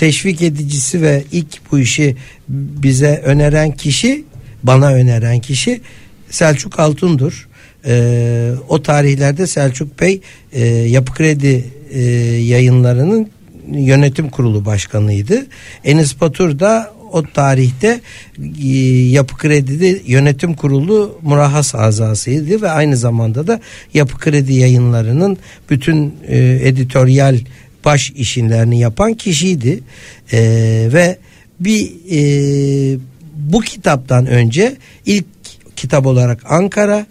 [0.00, 2.16] teşvik edicisi ve ilk bu işi
[2.48, 4.24] bize öneren kişi,
[4.62, 5.80] bana öneren kişi
[6.30, 7.48] Selçuk Altun'dur.
[7.86, 10.20] E, o tarihlerde Selçuk Bey
[10.52, 12.00] e, Yapı Kredi e,
[12.40, 13.28] yayınlarının
[13.72, 15.46] yönetim kurulu başkanıydı.
[15.84, 18.00] Enis Batur da o tarihte
[18.62, 18.68] e,
[19.08, 23.60] Yapı Kredi'de yönetim kurulu murahhas azasıydı ve aynı zamanda da
[23.94, 25.38] Yapı Kredi yayınlarının
[25.70, 27.38] bütün e, editoryal
[27.84, 29.80] baş işlerini yapan kişiydi.
[30.32, 30.40] E,
[30.92, 31.18] ve
[31.60, 32.98] bir e,
[33.34, 35.24] bu kitaptan önce ilk
[35.76, 37.06] kitap olarak Ankara,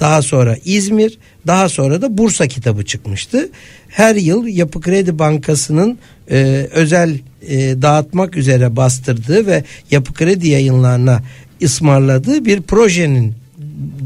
[0.00, 3.48] daha sonra İzmir, daha sonra da Bursa kitabı çıkmıştı.
[3.88, 5.98] Her yıl Yapı Kredi Bankası'nın
[6.30, 11.22] e, özel e, dağıtmak üzere bastırdığı ve Yapı Kredi yayınlarına
[11.62, 13.41] ısmarladığı bir projenin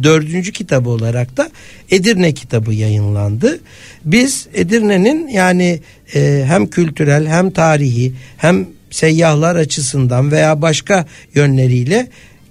[0.02, 1.50] dördüncü kitabı olarak da
[1.90, 3.60] Edirne kitabı yayınlandı.
[4.04, 5.80] Biz Edirne'nin yani
[6.14, 12.08] e, hem kültürel hem tarihi hem seyyahlar açısından veya başka yönleriyle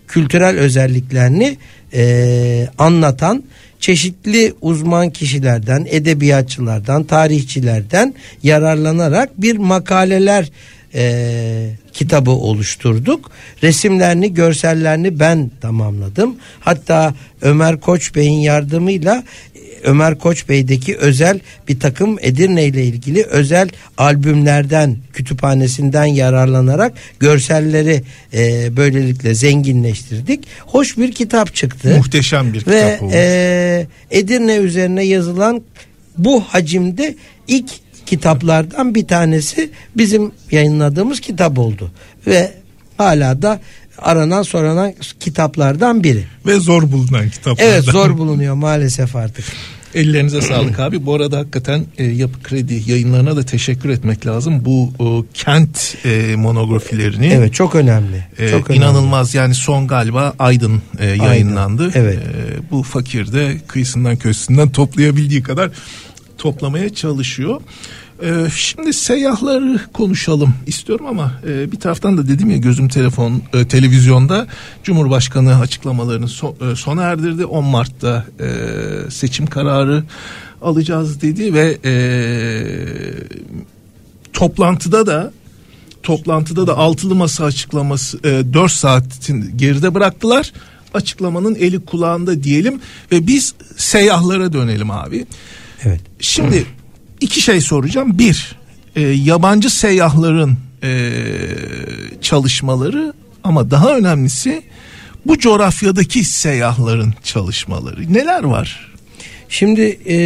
[0.08, 1.58] kültürel özelliklerini
[1.94, 3.44] e, anlatan
[3.80, 10.52] çeşitli uzman kişilerden, edebiyatçılardan, tarihçilerden yararlanarak bir makaleler
[10.96, 13.32] e, kitabı oluşturduk.
[13.64, 16.36] Resimlerini, görsellerini ben tamamladım.
[16.60, 19.24] Hatta Ömer Koç Bey'in yardımıyla
[19.56, 28.02] e, Ömer Koç Bey'deki özel bir takım Edirne ile ilgili özel albümlerden, kütüphanesinden yararlanarak görselleri
[28.34, 30.44] e, böylelikle zenginleştirdik.
[30.60, 31.96] Hoş bir kitap çıktı.
[31.98, 33.16] Muhteşem bir Ve kitap olmuş.
[33.16, 35.62] e, Edirne üzerine yazılan
[36.18, 37.16] bu hacimde
[37.48, 37.70] ilk
[38.06, 41.92] kitaplardan bir tanesi bizim yayınladığımız kitap oldu.
[42.28, 42.52] Ve
[42.98, 43.60] hala da
[43.98, 46.24] aranan soranan kitaplardan biri.
[46.46, 47.74] Ve zor bulunan kitaplardan.
[47.74, 49.46] Evet zor bulunuyor maalesef artık.
[49.96, 51.06] Ellerinize sağlık abi.
[51.06, 54.66] Bu arada hakikaten e, Yapı Kredi yayınlarına da teşekkür etmek lazım.
[54.66, 58.26] Bu o, kent e, monografilerini Evet çok önemli.
[58.40, 58.84] e, çok önemli.
[58.84, 61.92] inanılmaz yani son galiba Aydın e, yayınlandı.
[61.96, 62.18] evet.
[62.18, 65.72] E, bu fakir de kıyısından köşesinden toplayabildiği kadar
[66.38, 67.62] toplamaya çalışıyor.
[68.24, 73.68] Ee, şimdi seyyahları konuşalım istiyorum ama e, bir taraftan da dedim ya gözüm telefon e,
[73.68, 74.48] televizyonda
[74.84, 77.46] Cumhurbaşkanı açıklamalarını so- e, sona erdirdi.
[77.46, 78.26] 10 Mart'ta
[79.10, 80.04] seçim kararı
[80.62, 81.78] alacağız dedi ve
[84.34, 85.32] toplantıda da
[86.06, 90.54] toplantıda da altılı masa açıklaması e, 4 saatin geride bıraktılar.
[90.94, 92.80] Açıklamanın eli kulağında diyelim
[93.12, 95.26] ve biz seyyahlara dönelim abi.
[95.84, 96.02] Evet.
[96.20, 96.66] Şimdi
[97.22, 98.20] iki şey soracağım.
[98.20, 98.56] Bir,
[98.96, 101.10] e, yabancı seyyahların e,
[102.22, 104.64] çalışmaları ama daha önemlisi
[105.26, 108.14] bu coğrafyadaki seyyahların çalışmaları.
[108.14, 108.92] Neler var?
[109.50, 110.18] Şimdi e,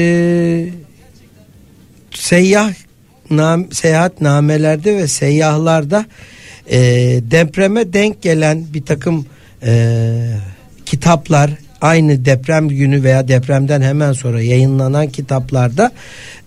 [2.14, 2.74] seyyah
[3.30, 6.06] nam, seyahat namelerde ve seyyahlarda
[6.72, 6.80] e,
[7.32, 9.26] depreme denk gelen bir takım
[9.64, 10.36] e,
[10.86, 15.92] kitaplar aynı deprem günü veya depremden hemen sonra yayınlanan kitaplarda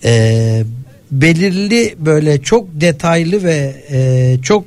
[0.04, 0.64] e,
[1.10, 4.64] belirli böyle çok detaylı ve e, çok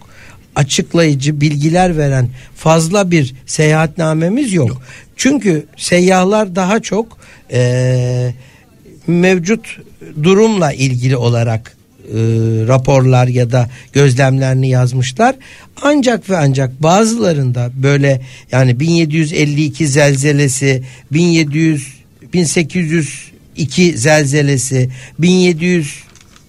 [0.55, 4.81] açıklayıcı bilgiler veren fazla bir seyahatnamemiz yok.
[5.15, 7.17] Çünkü seyyahlar daha çok
[7.51, 8.33] e,
[9.07, 9.77] mevcut
[10.23, 11.77] durumla ilgili olarak
[12.67, 15.35] raporlar ya da gözlemlerini yazmışlar.
[15.81, 21.95] Ancak ve ancak bazılarında böyle yani 1752 zelzelesi, 1700
[22.33, 24.89] 1802 zelzelesi,
[25.19, 26.05] 1700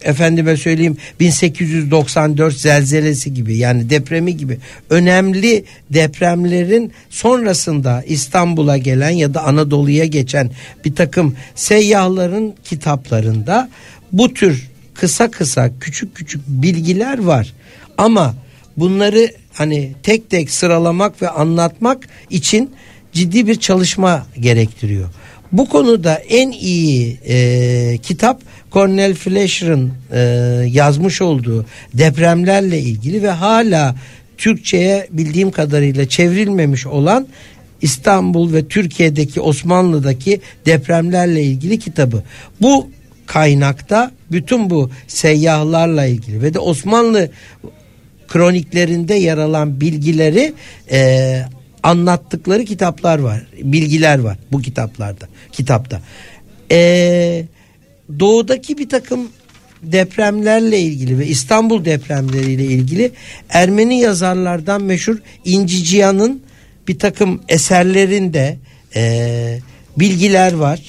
[0.06, 4.58] efendime söyleyeyim 1894 zelzelesi gibi yani depremi gibi
[4.90, 10.50] önemli depremlerin sonrasında İstanbul'a gelen ya da Anadolu'ya geçen
[10.84, 13.70] bir takım seyyahların kitaplarında
[14.12, 14.68] bu tür
[15.00, 17.52] kısa kısa küçük küçük bilgiler var
[17.98, 18.34] ama
[18.76, 22.70] bunları hani tek tek sıralamak ve anlatmak için
[23.12, 25.08] ciddi bir çalışma gerektiriyor.
[25.52, 28.40] Bu konuda en iyi e, kitap
[28.72, 30.20] Cornel Fleischer'ın e,
[30.66, 33.96] yazmış olduğu depremlerle ilgili ve hala
[34.38, 37.26] Türkçe'ye bildiğim kadarıyla çevrilmemiş olan
[37.82, 42.22] İstanbul ve Türkiye'deki Osmanlı'daki depremlerle ilgili kitabı.
[42.60, 42.88] Bu
[43.26, 47.30] kaynakta bütün bu seyyahlarla ilgili ve de Osmanlı
[48.28, 50.54] kroniklerinde yer alan bilgileri
[50.90, 51.42] e,
[51.82, 56.00] anlattıkları kitaplar var, bilgiler var bu kitaplarda, kitapta.
[56.70, 57.44] E,
[58.18, 59.28] doğudaki bir takım
[59.82, 63.12] depremlerle ilgili ve İstanbul depremleriyle ilgili
[63.48, 66.42] Ermeni yazarlardan meşhur İnci Cihan'ın
[66.88, 68.56] bir takım eserlerinde
[68.96, 69.58] e,
[69.96, 70.80] bilgiler var.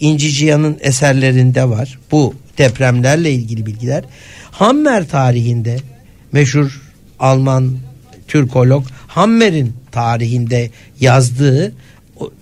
[0.00, 4.04] İnci Cihan'ın eserlerinde var bu depremlerle ilgili bilgiler.
[4.50, 5.76] Hammer tarihinde
[6.32, 6.82] meşhur
[7.18, 7.78] Alman
[8.28, 11.72] Türkolog Hammer'in tarihinde yazdığı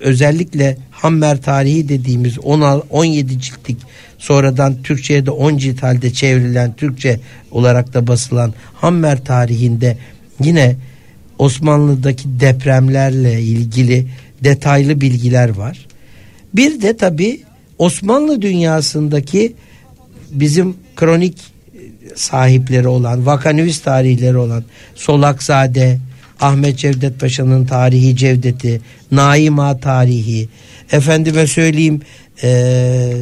[0.00, 3.76] özellikle Hammer tarihi dediğimiz 10 17 ciltlik
[4.18, 9.96] sonradan Türkçe'ye de 10 cilt halde çevrilen Türkçe olarak da basılan Hammer tarihinde
[10.44, 10.76] yine
[11.38, 14.06] Osmanlı'daki depremlerle ilgili
[14.44, 15.86] detaylı bilgiler var.
[16.54, 17.40] Bir de tabi
[17.78, 19.54] Osmanlı dünyasındaki
[20.30, 21.38] bizim kronik
[22.14, 25.98] sahipleri olan, vakanüvis tarihleri olan Solakzade,
[26.40, 30.48] Ahmet Cevdet Paşa'nın tarihi Cevdet'i, Naima tarihi,
[30.92, 32.00] efendime söyleyeyim
[32.42, 33.16] eee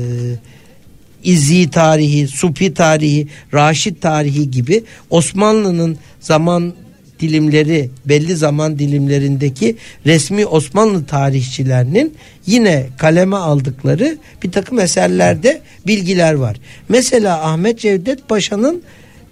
[1.25, 6.75] İzzi tarihi, Supi tarihi, Raşid tarihi gibi Osmanlı'nın zaman
[7.21, 12.15] dilimleri belli zaman dilimlerindeki resmi Osmanlı tarihçilerinin
[12.47, 16.57] yine kaleme aldıkları bir takım eserlerde bilgiler var.
[16.89, 18.83] Mesela Ahmet Cevdet Paşa'nın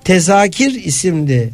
[0.05, 1.51] Tezakir isimli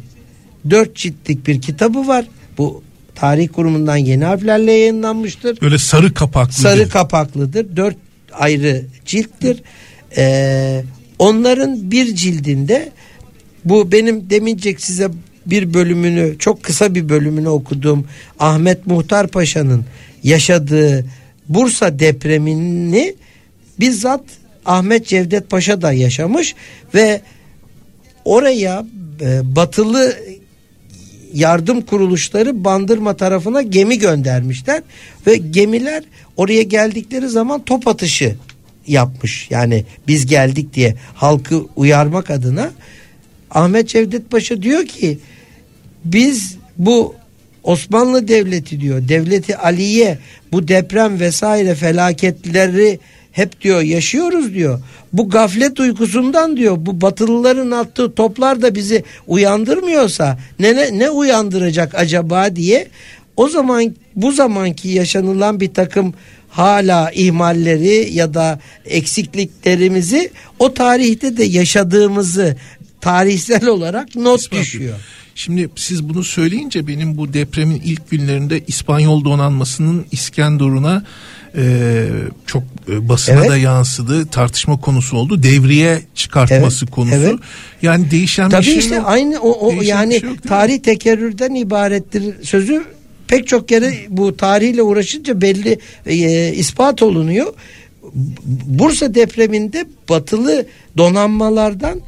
[0.69, 2.25] dört ciltlik bir kitabı var.
[2.57, 2.83] Bu
[3.15, 6.53] tarih kurumundan yeni harflerle yayınlanmıştır Böyle sarı kapaklı.
[6.53, 7.75] sarı kapaklıdır.
[7.75, 7.95] Dört
[8.33, 9.61] ayrı cilttir.
[10.17, 10.83] Ee,
[11.19, 12.91] onların bir cildinde
[13.65, 15.09] bu benim demincek size
[15.49, 18.07] bir bölümünü çok kısa bir bölümünü okuduğum
[18.39, 19.85] Ahmet Muhtar Paşa'nın
[20.23, 21.05] yaşadığı
[21.49, 23.15] Bursa depremini
[23.79, 24.21] bizzat
[24.65, 26.55] Ahmet Cevdet Paşa da yaşamış
[26.93, 27.21] ve
[28.25, 28.85] oraya
[29.21, 30.15] e, batılı
[31.33, 34.81] yardım kuruluşları Bandırma tarafına gemi göndermişler
[35.27, 36.03] ve gemiler
[36.37, 38.35] oraya geldikleri zaman top atışı
[38.87, 39.47] yapmış.
[39.49, 42.71] Yani biz geldik diye halkı uyarmak adına
[43.51, 45.19] Ahmet Cevdet Paşa diyor ki
[46.05, 47.15] biz bu
[47.63, 50.17] Osmanlı Devleti diyor devleti Aliye
[50.51, 52.99] bu deprem vesaire felaketleri
[53.31, 54.79] hep diyor yaşıyoruz diyor.
[55.13, 61.95] Bu gaflet uykusundan diyor bu batılıların attığı toplar da bizi uyandırmıyorsa ne, ne, ne uyandıracak
[61.95, 62.87] acaba diye
[63.37, 66.13] o zaman bu zamanki yaşanılan bir takım
[66.49, 72.55] hala ihmalleri ya da eksikliklerimizi o tarihte de yaşadığımızı
[73.01, 74.95] tarihsel olarak not düşüyor.
[75.39, 81.03] Şimdi siz bunu söyleyince benim bu depremin ilk günlerinde İspanyol donanmasının İskenderun'a
[81.55, 82.05] e,
[82.45, 83.49] çok e, basına Evet.
[83.49, 87.39] da yansıdı tartışma konusu oldu devriye çıkartması Evet, konusu evet.
[87.81, 89.05] yani değişen Tabii bir şey işte yok.
[89.07, 92.83] aynı o, o Değişen yani şey yok, tarih tekerrürden ibarettir sözü
[93.27, 97.53] pek çok kere bu tarihle uğraşınca belli e, ispat olunuyor.
[98.65, 100.65] Bursa depreminde batılı
[100.97, 102.01] donanmalardan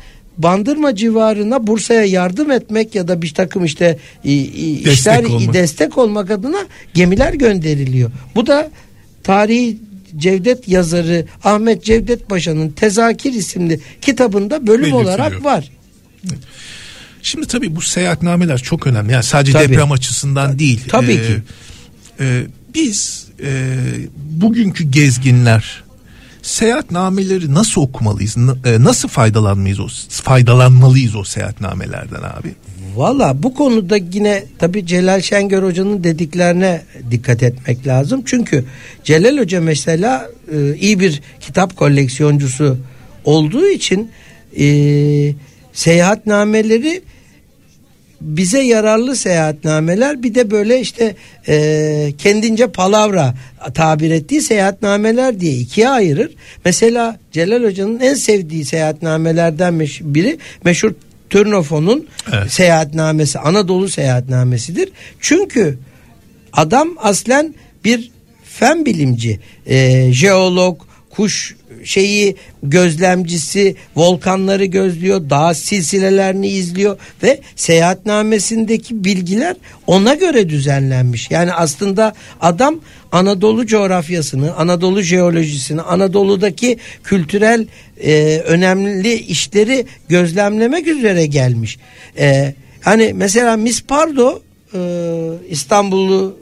[0.44, 5.54] Bandırma civarına Bursa'ya yardım etmek ya da bir takım işte Destek işler olmak.
[5.54, 6.60] destek olmak adına
[6.94, 8.12] gemiler gönderiliyor.
[8.36, 8.72] Bu da
[9.24, 9.78] tarihi
[10.18, 15.04] Cevdet yazarı Ahmet Cevdet Paşa'nın Tezakir isimli kitabında bölüm Belirtiliyor.
[15.06, 15.70] olarak var.
[17.24, 19.12] Şimdi tabii bu seyahatnameler çok önemli.
[19.14, 19.70] Yani sadece Tabii.
[19.74, 20.82] deprem açısından değil.
[20.88, 21.42] Tabii Ee, ki.
[22.20, 23.76] e, biz e,
[24.16, 25.84] bugünkü gezginler
[26.42, 28.38] seyahatnameleri nasıl okumalıyız?
[28.66, 32.56] E, nasıl faydalanmayız o faydalanmalıyız o seyahatnamelerden abi?
[32.96, 36.82] Valla bu konuda yine tabi Celal Şengör Hoca'nın dediklerine
[37.12, 38.24] dikkat etmek lazım.
[38.26, 38.66] Çünkü
[39.04, 42.78] Celal Hoca mesela e, iyi bir kitap koleksiyoncusu
[43.26, 44.12] olduğu için
[44.60, 44.66] e,
[45.74, 47.02] seyahatnameleri
[48.22, 51.15] bize yararlı seyahatnameler bir de böyle işte
[51.47, 53.34] e, kendince palavra
[53.74, 56.32] tabir ettiği seyahatnameler diye ikiye ayırır.
[56.65, 60.91] Mesela Celal Hoca'nın en sevdiği seyahatnamelerden meş- biri meşhur
[61.30, 62.51] Turnofon'un Evet.
[62.51, 64.89] seyahatnamesi Anadolu seyahatnamesidir.
[65.19, 65.78] Çünkü
[66.53, 67.53] adam aslen
[67.86, 68.11] bir
[68.43, 79.55] fen bilimci, e, jeolog, kuş şeyi gözlemcisi, volkanları gözlüyor, dağ silsilelerini izliyor ve seyahatnamesindeki bilgiler
[79.88, 81.32] ona göre düzenlenmiş.
[81.32, 82.80] Yani aslında adam
[83.11, 87.65] Anadolu coğrafyasını, Anadolu jeolojisini, Anadolu'daki kültürel
[88.03, 91.78] e, önemli işleri gözlemlemek üzere gelmiş.
[92.17, 94.41] E, hani mesela Miss Pardo
[94.74, 94.80] e,
[95.49, 96.41] İstanbullu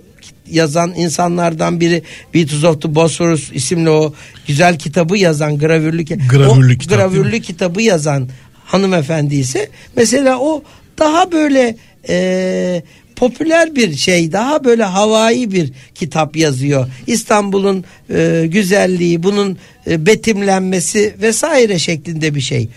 [0.52, 4.14] yazan insanlardan biri Beatles of the Bosphorus isimli o
[4.48, 8.30] güzel kitabı yazan gravürlü, Gravürlü o kitap, gravürlü kitabı yazan
[8.66, 10.64] hanımefendi ise mesela o
[11.00, 11.76] daha böyle
[12.10, 12.84] e,
[13.16, 16.88] popüler bir şey daha böyle havai bir kitap yazıyor.
[17.08, 22.70] İstanbul'un e, güzelliği bunun e, betimlenmesi vesaire şeklinde bir şey.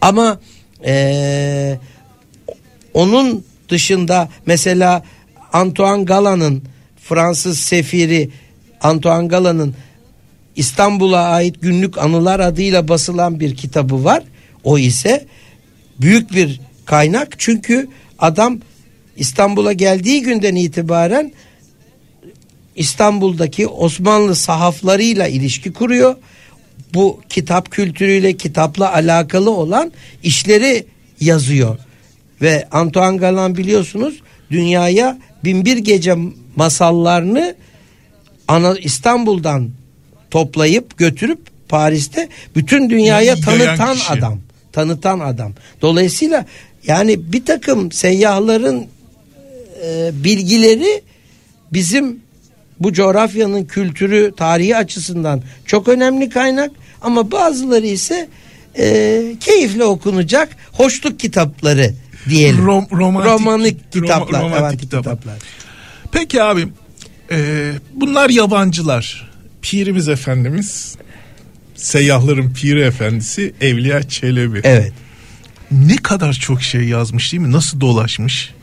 [0.00, 0.40] Ama
[0.86, 1.78] e,
[2.94, 5.02] onun dışında mesela
[5.52, 6.62] Antoine Galan'ın
[7.08, 8.30] Fransız sefiri
[8.80, 9.74] Antoine Galan'ın
[10.56, 14.22] İstanbul'a ait günlük anılar adıyla basılan bir kitabı var.
[14.64, 15.26] O ise
[16.00, 17.88] büyük bir kaynak çünkü
[18.18, 18.58] adam
[19.16, 21.32] İstanbul'a geldiği günden itibaren
[22.76, 26.16] İstanbul'daki Osmanlı sahaflarıyla ilişki kuruyor.
[26.94, 29.92] Bu kitap kültürüyle, kitapla alakalı olan
[30.22, 30.86] işleri
[31.20, 31.78] yazıyor.
[32.42, 36.16] Ve Antoine Galan biliyorsunuz dünyaya binbir gece
[36.56, 37.54] masallarını
[38.48, 39.70] ana İstanbul'dan
[40.30, 41.38] toplayıp götürüp
[41.68, 44.12] Paris'te bütün dünyaya tanıtan kişi.
[44.12, 44.38] adam.
[44.72, 45.52] Tanıtan adam.
[45.82, 46.46] Dolayısıyla
[46.86, 48.86] yani bir takım seyyahların
[49.84, 51.02] e, bilgileri
[51.72, 52.20] bizim
[52.80, 56.70] bu coğrafyanın kültürü, tarihi açısından çok önemli kaynak
[57.02, 58.28] ama bazıları ise
[58.78, 61.94] e, keyifle okunacak hoşluk kitapları
[62.28, 62.64] diyelim.
[62.66, 65.16] Rom- romantik- romantik rom- kitaplar, romantik kitaplar.
[65.16, 65.38] kitaplar.
[66.12, 66.72] Peki abim
[67.30, 69.30] e, bunlar yabancılar.
[69.62, 70.96] Pirimiz Efendimiz
[71.74, 74.60] seyyahların piri efendisi Evliya Çelebi.
[74.64, 74.92] Evet.
[75.70, 77.52] Ne kadar çok şey yazmış değil mi?
[77.52, 78.54] Nasıl dolaşmış?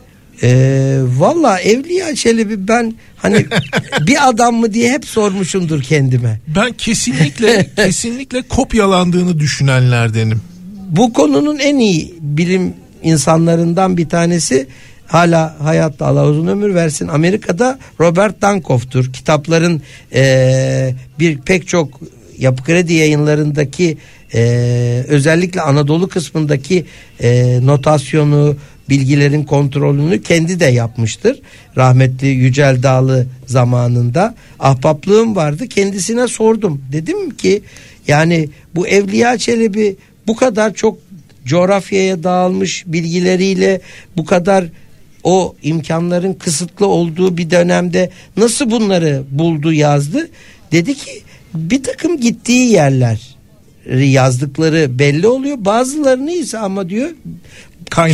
[0.44, 3.46] Ee, Valla Evliya Çelebi ben hani
[4.08, 6.39] bir adam mı diye hep sormuşumdur kendime.
[6.48, 10.41] Ben kesinlikle kesinlikle kopyalandığını düşünenlerdenim.
[10.89, 12.74] Bu konunun en iyi bilim
[13.04, 14.68] insanlarından bir tanesi
[15.14, 19.14] hala hayatta Allah uzun ömür versin Amerika'da Robert Dankoff'tur.
[19.14, 19.82] Kitapların
[20.16, 21.99] eee, bir pek çok
[22.38, 23.97] yapı kredi yayınlarındaki
[24.34, 26.86] eee, özellikle Anadolu kısmındaki
[27.24, 28.55] eee, notasyonu
[28.89, 31.39] bilgilerin kontrolünü kendi de yapmıştır.
[31.78, 35.68] Rahmetli Yücel Dağlı zamanında ahbaplığım vardı.
[35.68, 36.82] Kendisine sordum.
[36.91, 37.61] Dedim ki
[38.07, 39.95] yani bu Evliya Çelebi
[40.28, 40.97] bu kadar çok
[41.45, 43.82] coğrafyaya dağılmış bilgileriyle
[44.18, 44.66] bu kadar
[45.24, 50.30] o imkanların kısıtlı olduğu bir dönemde nasıl bunları buldu yazdı?
[50.71, 51.11] Dedi ki
[51.53, 53.36] bir takım gittiği yerler
[53.95, 55.57] yazdıkları belli oluyor.
[55.59, 57.09] Bazılarını ise ama diyor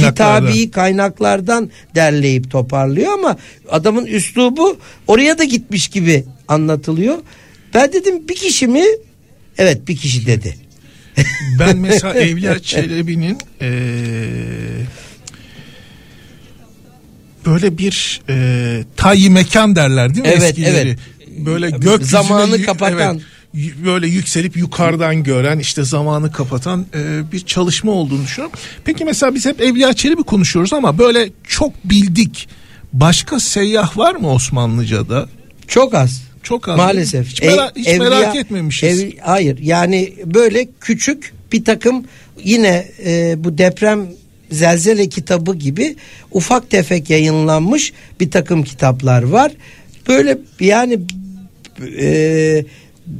[0.09, 3.37] kitabi kaynaklardan derleyip toparlıyor ama
[3.69, 7.17] adamın üslubu oraya da gitmiş gibi anlatılıyor.
[7.73, 8.83] Ben dedim bir kişi mi?
[9.57, 10.55] Evet bir kişi dedi.
[11.59, 13.69] Ben mesela Evliya Çelebi'nin eee,
[17.45, 20.75] böyle bir eee tayyi mekan derler değil mi Evet, eskileri?
[20.87, 20.99] evet.
[21.45, 23.21] Böyle gökyüzüne Zamanı kapatan.
[23.55, 28.59] evet, böyle yükselip yukarıdan gören işte zamanı kapatan eee, bir çalışma olduğunu düşünüyorum.
[28.85, 32.47] Peki mesela biz hep Evliya Çelebi konuşuyoruz ama böyle çok bildik
[32.93, 35.29] başka seyyah var mı Osmanlıca'da?
[35.67, 36.21] Çok az.
[36.43, 36.77] Çok az.
[36.77, 37.27] Maalesef.
[37.27, 38.99] Hiç, mera- Ev- hiç evliya- merak etmemişiz.
[39.03, 42.05] ev- hayır yani böyle küçük bir takım
[42.43, 44.07] yine e, bu deprem
[44.51, 45.95] zelzele kitabı gibi
[46.31, 49.51] ufak tefek yayınlanmış bir takım kitaplar var.
[50.07, 50.99] Böyle yani
[51.99, 52.65] e,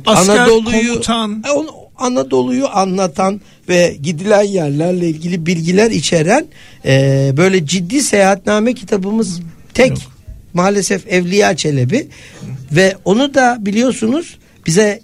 [0.05, 1.43] Asker, Anadolu'yu komutan.
[1.47, 1.49] E,
[1.97, 6.45] Anadolu'yu anlatan ve gidilen yerlerle ilgili bilgiler içeren
[6.86, 9.41] e, böyle ciddi seyahatname kitabımız
[9.73, 9.99] tek Yok.
[10.53, 12.07] maalesef Evliya Çelebi
[12.71, 15.01] ve onu da biliyorsunuz bize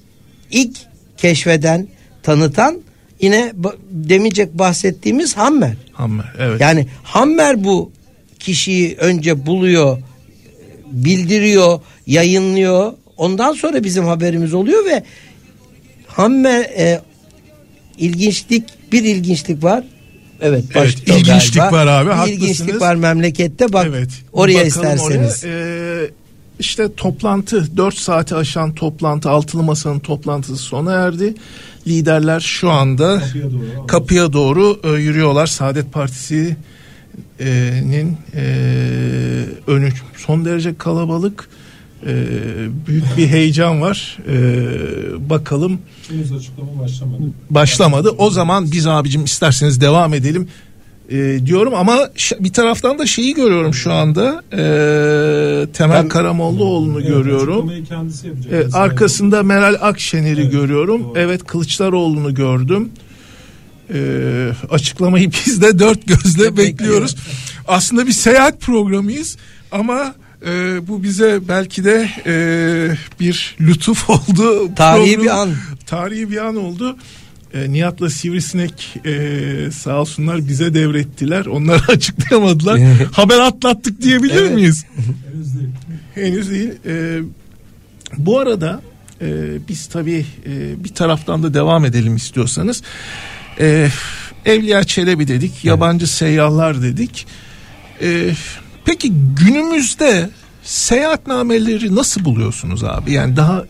[0.52, 0.78] ilk
[1.18, 1.88] keşfeden
[2.24, 2.82] tanıtan
[3.26, 3.54] yine
[3.92, 5.74] demeyecek bahsettiğimiz Hammer.
[5.94, 6.62] Hammer, evet.
[6.62, 7.92] Yani Hammer bu
[8.40, 9.98] kişiyi önce buluyor,
[10.92, 12.94] bildiriyor, yayınlıyor.
[13.18, 15.04] Ondan sonra bizim haberimiz oluyor ve
[16.08, 17.02] Hammer e,
[17.98, 19.84] ilginçlik bir ilginçlik var.
[20.42, 21.76] Evet, Evet, ilginçlik galiba.
[21.78, 22.42] var abi, Bir haklısınız.
[22.44, 23.74] ilginçlik var memlekette.
[23.74, 24.10] Bak Evet.
[24.34, 25.44] oraya Bakalım isterseniz.
[25.46, 26.04] oraya.
[26.04, 26.10] Ee,
[26.60, 31.34] işte toplantı 4 saati aşan toplantı altılı masanın toplantısı sona erdi.
[31.88, 33.88] Liderler şu anda Kapıya doğru.
[33.88, 35.48] kapıya doğru e, yürüyorlar.
[35.48, 36.58] Saadet Partisi'nin
[38.36, 38.44] e,
[39.68, 41.50] önü son derece kalabalık.
[42.08, 42.14] E,
[42.88, 44.18] büyük bir heyecan var.
[44.28, 45.80] E, bakalım
[46.10, 47.22] Henüz açıklama başlamadı.
[47.50, 48.10] başlamadı.
[48.10, 50.48] O zaman biz abicim isterseniz devam edelim
[51.10, 54.44] e, diyorum ama ş- bir taraftan da şeyi görüyorum şu anda.
[54.54, 54.58] E,
[55.74, 57.72] Temel Ben- Karamollaoğlu'nu Evet, görüyorum.
[58.52, 61.04] E, arkasında Meral Akşener'i Evet, görüyorum.
[61.04, 61.14] doğru.
[61.20, 62.90] Evet Kılıçdaroğlu'nu gördüm.
[63.94, 64.00] E,
[64.70, 67.16] açıklamayı biz de dört gözle bekliyoruz.
[67.68, 69.38] Aslında bir seyahat programıyız
[69.72, 70.16] ama
[70.48, 72.36] e, bu bize belki de e,
[73.20, 74.76] bir lütuf oldu.
[74.76, 75.50] Tarihi Programı- bir an.
[75.86, 76.98] Tarihi bir an oldu.
[77.56, 81.46] E, Nihat'la Sivrisinek e, sağ olsunlar bize devrettiler.
[81.46, 82.80] Onları açıklayamadılar.
[83.12, 84.54] Haber atlattık diyebilir Evet.
[84.54, 84.86] miyiz?
[85.34, 85.70] Henüz değil.
[86.16, 86.72] Henüz değil.
[86.86, 87.20] E,
[88.18, 88.82] bu arada
[89.22, 89.28] e,
[89.68, 92.82] biz tabii e, bir taraftan da devam edelim istiyorsanız.
[93.60, 93.90] E,
[94.46, 97.28] Evliya Çelebi dedik, yabancı seyyahlar dedik.
[98.02, 98.32] E,
[98.86, 99.14] peki
[99.46, 100.30] günümüzde
[100.64, 103.12] seyahatnameleri nasıl buluyorsunuz abi?
[103.12, 103.66] Yani daha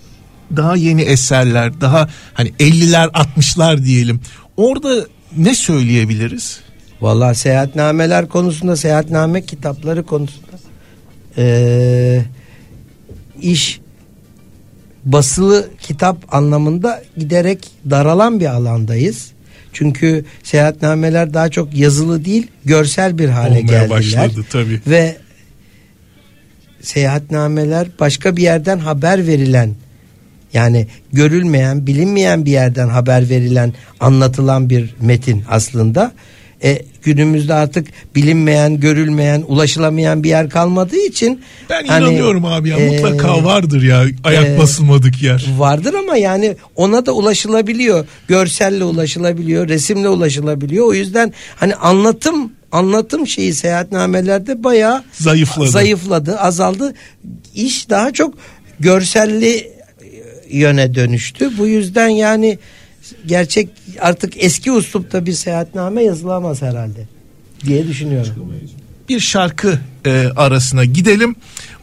[0.56, 4.20] daha yeni eserler, daha hani 50'ler 60'lar diyelim.
[4.58, 5.06] Orada
[5.38, 6.60] ne söyleyebiliriz?
[7.02, 10.46] Vallahi seyahatnameler konusunda, seyahatname kitapları konusunda
[11.38, 12.26] eee,
[13.42, 13.80] iş
[15.06, 19.32] basılı kitap anlamında giderek daralan bir alandayız.
[19.74, 23.90] Çünkü seyahatnameler daha çok yazılı değil, görsel bir hale Olmaya geldiler.
[23.90, 24.82] başladı tabii.
[24.88, 25.18] Ve
[26.82, 29.76] seyahatnameler başka bir yerden haber verilen
[30.56, 36.12] yani görülmeyen, bilinmeyen bir yerden haber verilen, anlatılan bir metin aslında.
[36.64, 42.78] E, günümüzde artık bilinmeyen, görülmeyen, ulaşılamayan bir yer kalmadığı için Ben hani, inanıyorum abi ya
[42.78, 45.46] e, mutlaka vardır ya ayak e, basılmadık yer.
[45.58, 48.06] Vardır ama yani ona da ulaşılabiliyor.
[48.28, 50.88] Görselle ulaşılabiliyor, resimle ulaşılabiliyor.
[50.88, 55.70] O yüzden hani anlatım anlatım şeyi seyahatnamelerde bayağı Zayıfladı.
[55.70, 56.94] zayıfladı, azaldı.
[57.56, 58.34] İş daha çok
[58.80, 59.75] görselli
[60.50, 61.58] yöne dönüştü.
[61.58, 62.60] Bu yüzden yani
[63.26, 63.70] gerçek
[64.00, 67.08] artık eski uslupta bir seyahatname yazılamaz herhalde
[67.66, 68.54] diye düşünüyorum.
[69.10, 71.36] bir şarkı e, arasına gidelim.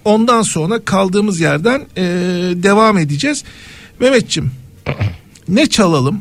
[0.05, 2.03] Ondan sonra kaldığımız yerden e,
[2.63, 3.45] devam edeceğiz.
[4.01, 4.51] Mehmetçim
[5.49, 6.21] ne çalalım?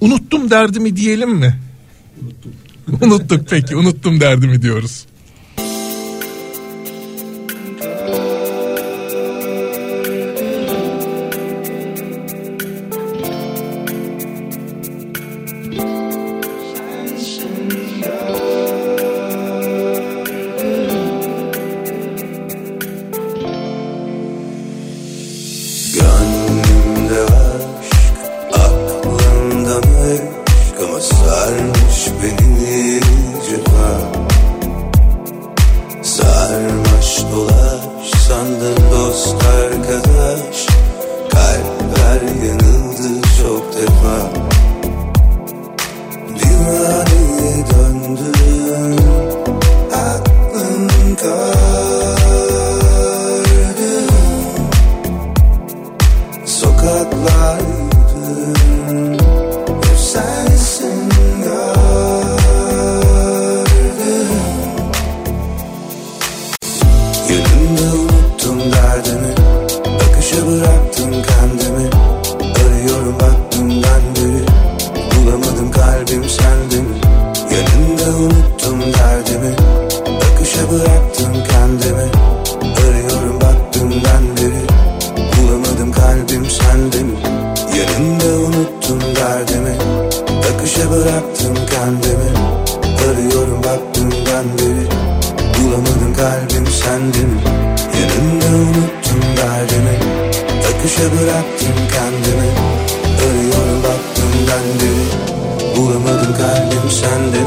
[0.00, 1.60] Unuttum derdimi diyelim mi?
[3.02, 5.06] Unuttuk peki unuttum derdimi diyoruz.
[90.54, 92.30] Akışa bıraktım kendimi.
[93.08, 94.86] Arıyorum bak dünden beri
[95.54, 97.40] Bulamadım kalbim sende mi
[98.00, 99.98] Yanında unuttum derdimi.
[100.60, 102.48] Akışa bıraktım kendimi.
[103.24, 107.38] Arıyorum bak dünden beri Bulamadım kalbim sende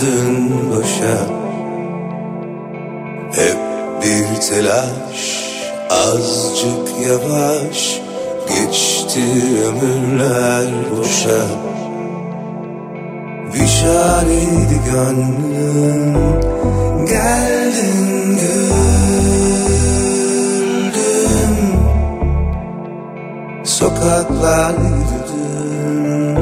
[0.00, 1.16] döndün başa
[3.32, 3.58] Hep
[4.02, 5.42] bir telaş
[5.90, 8.00] Azıcık yavaş.
[8.48, 9.22] Geçti
[9.66, 11.42] ömürler boşa.
[13.54, 16.14] Bir şareydi gönlüm
[17.06, 19.16] Geldin güldün
[23.64, 26.36] Sokaklar yürüdüm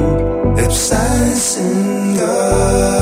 [0.57, 3.00] Hep sensin gördüm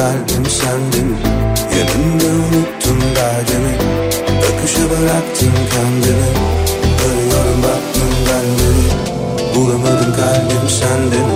[0.00, 1.16] Sende mi
[1.76, 3.74] Yanımda unuttum derdimi.
[4.38, 6.28] Akışa bıraktım kendimi
[7.04, 8.88] Arıyorum bak dünden beri
[9.54, 11.29] Bulamadım kalbim sende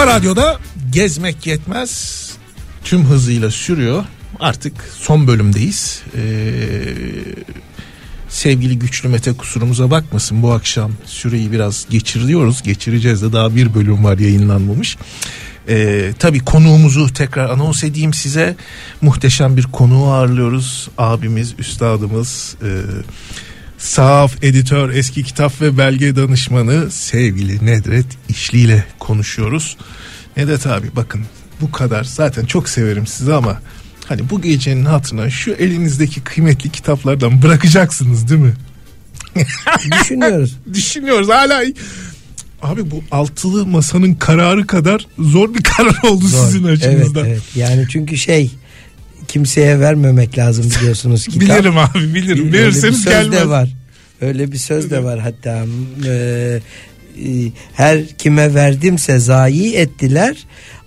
[0.00, 0.58] Kafa Radyo'da
[0.92, 2.30] gezmek yetmez.
[2.84, 4.04] Tüm hızıyla sürüyor.
[4.40, 6.02] Artık son bölümdeyiz.
[6.16, 6.22] Ee,
[8.28, 10.42] sevgili güçlü Mete kusurumuza bakmasın.
[10.42, 12.62] Bu akşam süreyi biraz geçiriyoruz.
[12.62, 14.96] Geçireceğiz de daha bir bölüm var yayınlanmamış.
[15.68, 18.56] Ee, tabii konuğumuzu tekrar anons edeyim size.
[19.00, 20.88] Muhteşem bir konuğu ağırlıyoruz.
[20.98, 22.68] Abimiz, üstadımız, e,
[23.80, 29.76] sahaf editör, eski kitap ve belge danışmanı sevgili Nedret İşli ile konuşuyoruz.
[30.36, 31.20] Nedret abi bakın
[31.60, 33.60] bu kadar zaten çok severim sizi ama
[34.06, 38.52] hani bu gecenin hatırına şu elinizdeki kıymetli kitaplardan bırakacaksınız değil mi?
[40.00, 40.56] Düşünüyoruz.
[40.74, 41.62] Düşünüyoruz hala
[42.62, 46.46] Abi bu altılı masanın kararı kadar zor bir karar oldu Zor.
[46.46, 47.26] sizin Evet, açınızdan.
[47.26, 47.42] evet.
[47.56, 48.50] Yani çünkü şey
[49.30, 51.40] kimseye vermemek lazım biliyorsunuz kitap.
[51.40, 52.46] Bilirim abi bilirim.
[52.46, 53.32] Bir Verirseniz söz gelmez.
[53.32, 53.68] de var.
[54.20, 55.64] Öyle bir söz de var hatta.
[56.06, 56.58] Ee,
[57.74, 60.36] her kime verdimse zayi ettiler.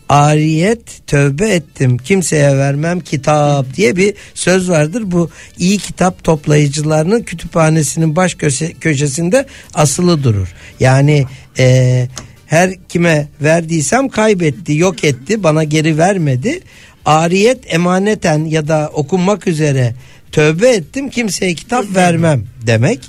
[0.10, 5.04] Ariyet tövbe ettim kimseye vermem kitap diye bir söz vardır.
[5.06, 10.54] Bu iyi kitap toplayıcılarının kütüphanesinin baş köşe, köşesinde asılı durur.
[10.80, 11.26] Yani
[11.60, 12.08] e,
[12.46, 16.60] her kime verdiysem kaybetti yok etti bana geri vermedi.
[17.06, 19.96] Ariyet emaneten ya da okunmak üzere
[20.32, 23.00] tövbe ettim kimseye kitap vermem demek.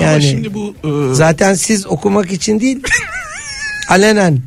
[0.00, 2.78] Ama Yani şimdi bu e, zaten siz okumak için değil
[3.88, 4.40] alenen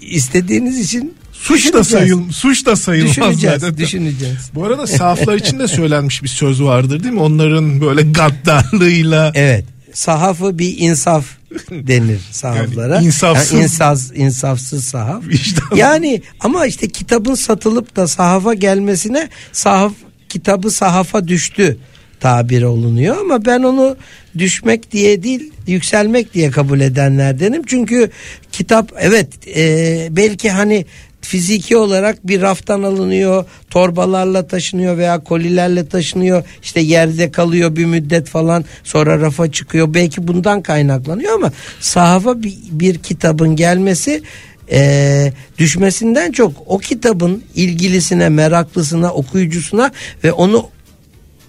[0.00, 3.76] istediğiniz için suç da sayıl suç da sayılmaz Düşüneceğiz, zaten.
[3.78, 4.50] düşüneceğiz.
[4.54, 7.20] Bu arada sahaflar için de söylenmiş bir söz vardır değil mi?
[7.20, 9.64] Onların böyle gaddarlığıyla Evet.
[9.94, 11.24] Sahafı bir insaf
[11.70, 12.94] denir sahaflara.
[12.94, 15.22] Yani insafsız- Yani insaz, insafsız sahaf.
[15.24, 19.92] Vicdan- Yani ama işte kitabın satılıp da sahafa gelmesine sahaf
[20.28, 21.78] kitabı sahafa düştü
[22.20, 23.96] tabiri olunuyor ama ben onu
[24.38, 27.62] düşmek diye değil yükselmek diye kabul edenlerdenim.
[27.66, 28.10] Çünkü
[28.52, 30.86] kitap evet e, belki hani
[31.24, 36.44] fiziki olarak bir raftan alınıyor, torbalarla taşınıyor veya kolilerle taşınıyor.
[36.62, 39.94] işte yerde kalıyor bir müddet falan sonra rafa çıkıyor.
[39.94, 44.22] Belki bundan kaynaklanıyor ama sahafa bir, bir kitabın gelmesi
[44.70, 49.92] e, düşmesinden çok o kitabın ilgilisine, meraklısına, okuyucusuna
[50.24, 50.68] ve onu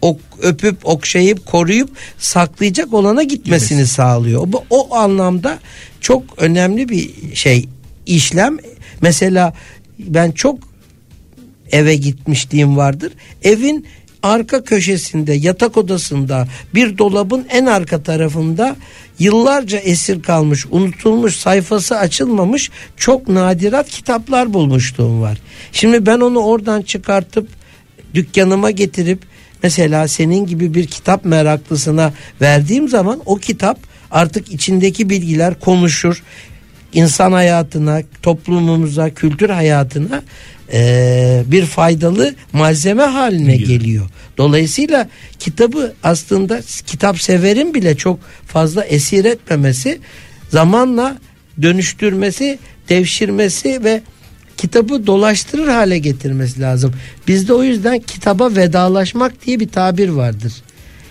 [0.01, 3.89] ok, öpüp okşayıp koruyup saklayacak olana gitmesini Evet.
[3.89, 4.47] sağlıyor.
[4.53, 5.59] O, o anlamda
[6.01, 7.65] çok önemli bir şey
[8.05, 8.57] işlem.
[9.05, 9.53] Mesela
[9.99, 10.59] ben çok
[11.71, 13.13] eve gitmişliğim vardır.
[13.43, 13.87] Evin
[14.23, 18.75] arka köşesinde yatak odasında bir dolabın en arka tarafında
[19.19, 25.37] yıllarca esir kalmış unutulmuş sayfası açılmamış çok nadirat kitaplar bulmuşluğum var.
[25.71, 27.47] Şimdi ben onu oradan çıkartıp
[28.13, 29.19] dükkanıma getirip
[29.63, 33.79] mesela senin gibi bir kitap meraklısına verdiğim zaman o kitap
[34.11, 36.23] artık içindeki bilgiler konuşur
[36.95, 40.23] insan hayatına, toplumumuza, kültür hayatına
[40.73, 43.79] eee, bir faydalı malzeme haline Geliyor.
[43.79, 44.05] geliyor.
[44.37, 45.07] Dolayısıyla
[45.39, 49.99] kitabı aslında kitap severin bile çok fazla esir etmemesi,
[50.49, 51.17] zamanla
[51.61, 54.01] dönüştürmesi, devşirmesi ve
[54.57, 56.93] kitabı dolaştırır hale getirmesi lazım.
[57.27, 60.53] Bizde o yüzden kitaba vedalaşmak diye bir tabir vardır.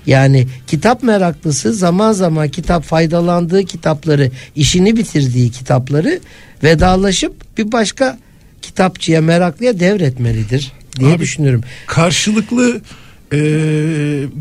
[0.06, 6.20] Yani kitap meraklısı zaman zaman kitap faydalandığı kitapları, işini bitirdiği kitapları
[6.62, 8.18] vedalaşıp bir başka
[8.62, 11.60] kitapçıya, meraklıya devretmelidir diye Abi, düşünüyorum.
[11.86, 12.80] Karşılıklı
[13.32, 13.38] e,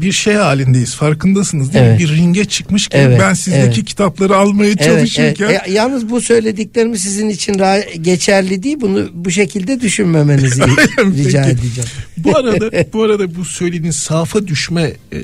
[0.01, 0.95] bir şey halindeyiz.
[0.95, 1.99] Farkındasınız değil Evet.
[1.99, 2.05] mi?
[2.05, 3.85] Bir ringe çıkmışken Evet, ben sizdeki evet.
[3.85, 5.61] kitapları almaya Evet, çalışırken evet.
[5.67, 7.61] E, yalnız bu söylediklerimi sizin için
[8.01, 8.77] geçerli değil.
[8.81, 10.61] Bunu bu şekilde düşünmemenizi
[10.99, 11.89] rica edeceğim.
[12.17, 14.81] bu arada bu arada bu söylediğiniz safa düşme
[15.13, 15.17] e,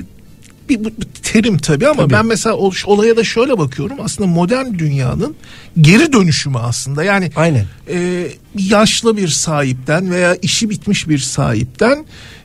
[0.70, 0.90] bir, bu
[1.22, 2.12] terim tabii ama Tabii.
[2.12, 3.96] ben mesela ol- olaya da şöyle bakıyorum.
[4.02, 5.36] Aslında modern dünyanın
[5.80, 7.04] geri dönüşümü aslında.
[7.04, 7.66] Yani Aynen.
[7.92, 8.26] e,
[8.58, 12.04] yaşlı bir sahipten veya işi bitmiş bir sahipten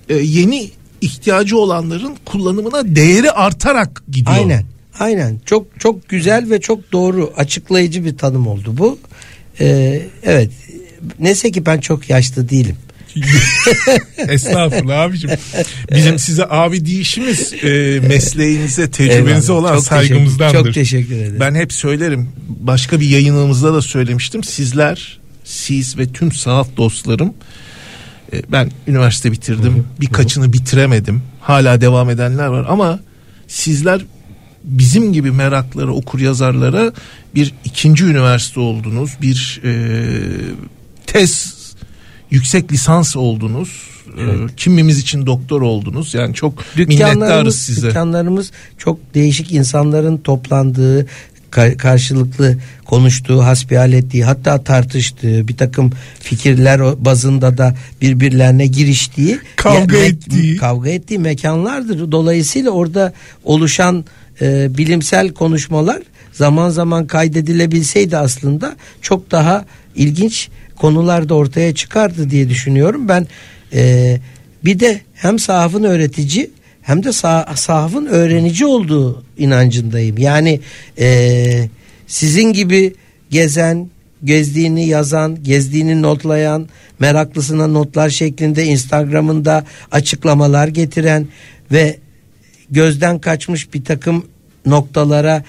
[0.10, 0.70] e, yeni
[1.02, 4.38] ihtiyacı olanların kullanımına değeri artarak gidiyor.
[4.38, 4.64] Aynen.
[5.00, 5.40] Aynen.
[5.46, 9.00] Çok çok güzel ve çok doğru açıklayıcı bir tanım oldu bu.
[9.60, 10.52] Ee, evet.
[11.20, 12.76] Neyse ki ben çok yaşlı değilim.
[14.18, 15.30] Estağfurullah abicim.
[15.96, 19.66] Bizim size abi deyişimiz e, mesleğinize, tecrübenize Eyvallah.
[19.70, 20.54] olan Çok saygımızdandır.
[20.54, 21.38] teşekkür- çok teşekkür ederim.
[21.40, 22.30] Ben hep söylerim.
[22.48, 24.44] Başka bir yayınımızda da söylemiştim.
[24.44, 27.34] Sizler, siz ve tüm sahaf dostlarım
[28.34, 29.88] e, ben üniversite bitirdim.
[30.02, 31.22] Birkaçını bitiremedim.
[31.42, 33.00] Hala devam edenler var ama
[33.48, 34.02] sizler
[34.64, 36.94] bizim gibi meraklara, okur yazarlara
[37.36, 39.12] bir ikinci üniversite oldunuz.
[39.22, 39.72] Bir e,
[41.08, 41.56] tez
[42.36, 43.70] yüksek lisans oldunuz.
[44.18, 44.24] E,
[44.58, 46.14] kimimiz için doktor oldunuz.
[46.14, 47.88] Yani çok minnettarız size.
[47.88, 51.06] dükkanlarımız çok değişik insanların toplandığı
[51.52, 59.96] ka- karşılıklı konuştuğu, hasbihal ettiği hatta tartıştığı bir takım fikirler bazında da birbirlerine giriştiği Kavga
[59.98, 60.58] me- ettiği.
[60.58, 62.12] kavga ettiği mekanlardır.
[62.12, 63.14] Dolayısıyla orada
[63.44, 64.06] oluşan
[64.42, 66.02] e, bilimsel konuşmalar
[66.34, 69.66] zaman zaman kaydedilebilseydi aslında çok daha
[69.96, 73.08] ilginç konular da ortaya çıkardı diye düşünüyorum.
[73.08, 73.28] Ben
[73.74, 74.18] e,
[74.66, 76.50] bir de hem sahafın öğretici
[76.82, 80.18] hem de sah- sahafın öğrenici olduğu inancındayım.
[80.18, 80.60] Yani
[81.00, 81.70] e,
[82.08, 82.94] sizin gibi
[83.30, 83.90] gezen,
[84.24, 86.68] gezdiğini yazan, gezdiğini notlayan,
[87.00, 91.28] meraklısına notlar şeklinde Instagram'ında açıklamalar getiren
[91.72, 91.98] ve
[92.70, 94.26] gözden kaçmış bir takım
[94.66, 95.44] noktalara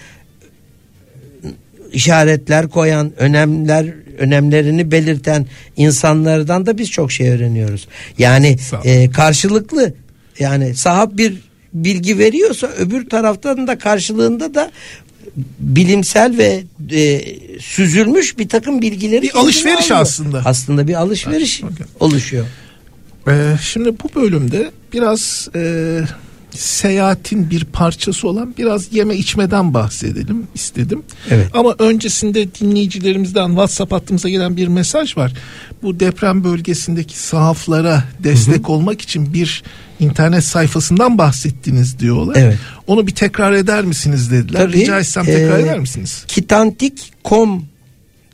[1.97, 3.87] işaretler koyan, önemler
[4.19, 7.89] önemlerini belirten insanlardan da biz çok şey öğreniyoruz.
[8.19, 9.95] Yani e, karşılıklı
[10.39, 11.35] yani sahap bir
[11.75, 14.71] bilgi veriyorsa öbür taraftan da karşılığında da
[15.59, 17.23] bilimsel ve e,
[17.61, 20.01] süzülmüş bir takım bilgileri Bir alışveriş alıyor.
[20.01, 20.43] aslında.
[20.45, 21.87] Aslında bir alışveriş Okey.
[22.01, 22.47] oluşuyor.
[23.29, 25.61] Ee, şimdi bu bölümde biraz e,
[26.57, 31.03] seyahatin bir parçası olan biraz yeme içmeden bahsedelim istedim.
[31.31, 31.49] Evet.
[31.53, 35.33] Ama öncesinde dinleyicilerimizden WhatsApp hattımıza gelen bir mesaj var.
[35.83, 39.63] Bu deprem bölgesindeki sahaflara destek olmak için bir
[40.01, 42.37] internet sayfasından bahsettiniz diyorlar.
[42.39, 42.59] Evet.
[42.87, 44.61] Onu bir tekrar eder misiniz dediler.
[44.61, 46.25] Tabii, Rica etsem tekrar e, eder misiniz?
[46.29, 47.65] Kitantik.com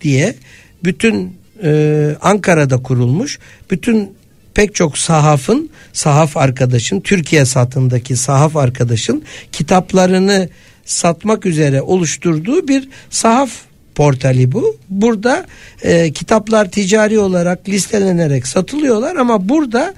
[0.00, 0.36] diye
[0.84, 3.38] bütün e, Ankara'da kurulmuş
[3.70, 4.10] bütün
[4.54, 9.22] pek çok sahafın sahaf arkadaşın Türkiye satındaki sahaf arkadaşın
[9.52, 10.48] kitaplarını
[10.84, 13.50] satmak üzere oluşturduğu bir sahaf
[13.94, 14.76] portali bu.
[14.88, 15.46] Burada
[15.82, 19.94] e, kitaplar ticari olarak listelenerek satılıyorlar ama burada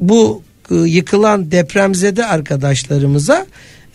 [0.00, 3.46] bu e, yıkılan depremzede arkadaşlarımıza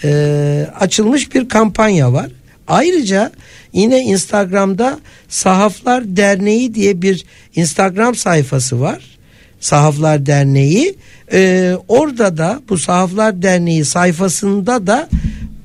[0.04, 2.28] e, açılmış bir kampanya var.
[2.68, 3.32] Ayrıca
[3.74, 7.26] yine Instagram'da Sahaflar Derneği diye bir
[7.56, 9.00] Instagram sayfası var.
[9.64, 10.96] Sahaflar Derneği.
[11.34, 15.10] Ee, orada da bu Sahaflar Derneği sayfasında da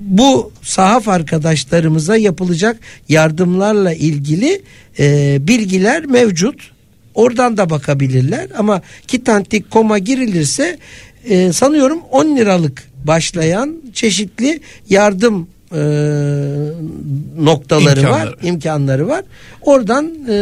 [0.01, 2.77] bu sahaf arkadaşlarımıza yapılacak
[3.09, 4.63] yardımlarla ilgili
[4.99, 6.71] e, bilgiler mevcut.
[7.15, 10.79] Oradan da bakabilirler ama kitantik.com'a girilirse
[11.25, 15.79] e, sanıyorum 10 liralık başlayan çeşitli yardım e,
[17.39, 18.37] noktaları var, İmkanları.
[18.43, 19.23] imkanları var.
[19.63, 20.33] Oradan e,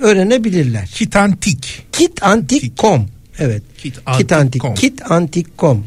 [0.00, 0.86] öğrenebilirler.
[0.86, 1.82] Kitantik.
[1.92, 3.06] Kitantik.com
[3.38, 3.62] Evet.
[3.78, 4.18] Kitantik.com.
[4.18, 4.62] Kitantik.
[4.76, 5.84] Kitantik.com.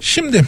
[0.00, 0.44] Şimdi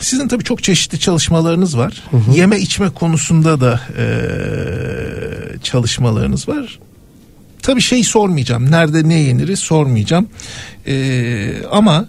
[0.00, 2.02] sizin tabii çok çeşitli çalışmalarınız var.
[2.34, 6.78] Yeme içme konusunda da eee, çalışmalarınız var.
[7.62, 8.70] Tabii şey sormayacağım.
[8.70, 10.28] Nerede ne yeniri sormayacağım.
[10.86, 12.08] Eee, ama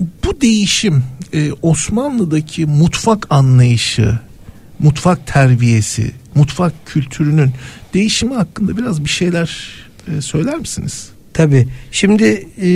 [0.00, 4.18] bu değişim eee, Osmanlı'daki mutfak anlayışı,
[4.78, 7.50] mutfak terbiyesi, mutfak kültürünün
[7.94, 9.68] değişimi hakkında biraz bir şeyler
[10.08, 11.08] eee, söyler misiniz?
[11.34, 11.68] Tabii.
[11.92, 12.68] Şimdi e,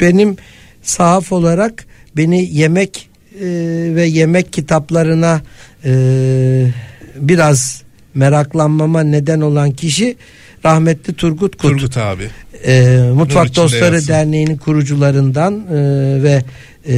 [0.00, 0.36] benim
[0.82, 1.86] sahaf olarak
[2.16, 3.46] beni yemek e,
[3.94, 5.42] ve yemek kitaplarına
[5.84, 6.72] e,
[7.16, 7.82] biraz
[8.14, 10.16] meraklanmama neden olan kişi
[10.66, 11.70] rahmetli Turgut Kut.
[11.70, 12.28] Turgut abi.
[12.66, 14.08] E, Mutfak Dostları yatsın.
[14.08, 15.76] Derneği'nin kurucularından e,
[16.22, 16.42] ve
[16.88, 16.94] e,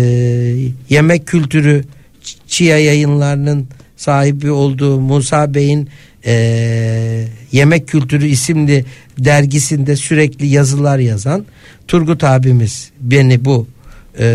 [0.91, 1.85] yemek kültürü
[2.25, 3.67] Ç- Çiğ yayınlarının
[3.97, 5.89] sahibi olduğu Musa Bey'in
[6.27, 8.85] e, Yemek Kültürü isimli
[9.19, 11.47] dergisinde sürekli yazılar yazan
[11.89, 13.67] Turgut abimiz beni bu
[14.19, 14.27] e,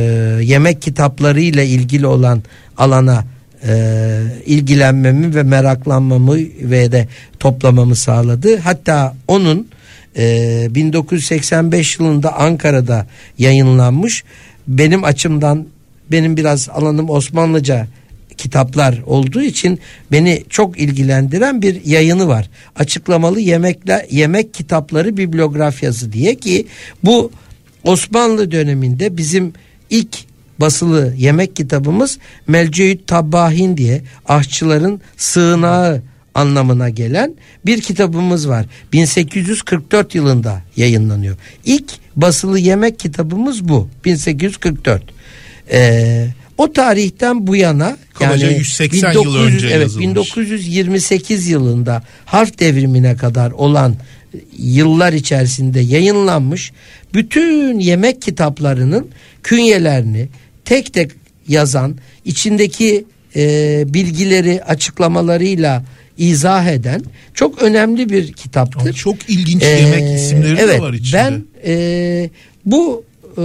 [0.41, 2.43] yemek kitaplarıyla ilgili olan
[2.77, 3.25] alana
[3.67, 7.07] e, ilgilenmemi ve meraklanmamı ve de
[7.39, 8.57] toplamamı sağladı.
[8.57, 9.67] Hatta onun
[10.17, 13.07] e, 1985 yılında Ankara'da
[13.37, 14.23] yayınlanmış
[14.67, 15.67] benim açımdan
[16.11, 17.87] benim biraz alanım Osmanlıca
[18.37, 19.79] kitaplar olduğu için
[20.11, 22.49] beni çok ilgilendiren bir yayını var.
[22.75, 26.67] Açıklamalı yemekle yemek kitapları bibliografyası diye ki
[27.03, 27.31] bu
[27.83, 29.53] Osmanlı döneminde bizim
[29.89, 30.17] ilk
[30.63, 36.01] basılı yemek kitabımız Melceüt Tabbahin diye aşçıların sığınağı
[36.35, 37.33] anlamına gelen
[37.65, 38.65] bir kitabımız var.
[38.93, 41.37] 1844 yılında yayınlanıyor.
[41.65, 43.89] İlk basılı yemek kitabımız bu.
[44.05, 45.03] 1844.
[45.71, 50.07] Ee, o tarihten bu yana Kabaca 180 yıl önce evet, yazılmış.
[50.07, 53.95] 1928 yılında harf devrimine kadar olan
[54.57, 56.71] yıllar içerisinde yayınlanmış
[57.13, 59.07] bütün yemek kitaplarının
[59.43, 60.29] künyelerini
[60.65, 61.11] tek tek
[61.47, 61.95] yazan
[62.25, 63.05] içindeki
[63.35, 65.83] e, bilgileri açıklamalarıyla
[66.17, 67.01] izah eden
[67.33, 68.93] çok önemli bir kitaptır.
[68.93, 71.17] Çok ilginç Ee, yemek isimleri evet, de var içinde.
[71.17, 72.29] Ben e,
[72.65, 73.03] bu
[73.37, 73.43] e,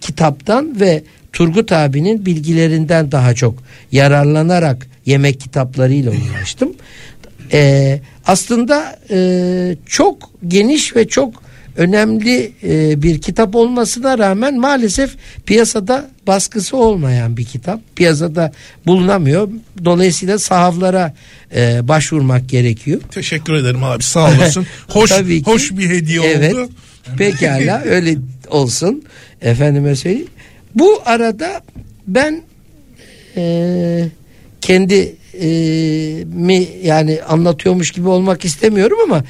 [0.00, 1.02] kitaptan ve
[1.32, 3.54] Turgut abinin bilgilerinden daha çok
[3.92, 6.72] yararlanarak yemek kitaplarıyla uğraştım.
[7.52, 11.42] E, aslında e, çok geniş ve çok
[11.76, 15.16] önemli e, bir kitap olmasına rağmen maalesef
[15.46, 17.80] piyasada baskısı olmayan bir kitap.
[17.96, 18.52] Piyasada
[18.86, 19.48] bulunamıyor.
[19.84, 21.14] Dolayısıyla sahaflara
[21.56, 23.00] e, başvurmak gerekiyor.
[23.10, 24.66] Teşekkür ederim abi sağ olasın.
[24.88, 25.50] Hoş Tabii ki.
[25.50, 26.68] hoş bir hediye evet, oldu.
[27.18, 28.16] Pekala öyle
[28.50, 29.02] olsun.
[29.42, 30.28] Efendime söyleyeyim.
[30.74, 31.62] Bu arada
[32.06, 32.42] ben
[33.36, 34.08] e,
[34.60, 35.46] kendi e,
[36.24, 39.24] mi yani anlatıyormuş gibi olmak istemiyorum ama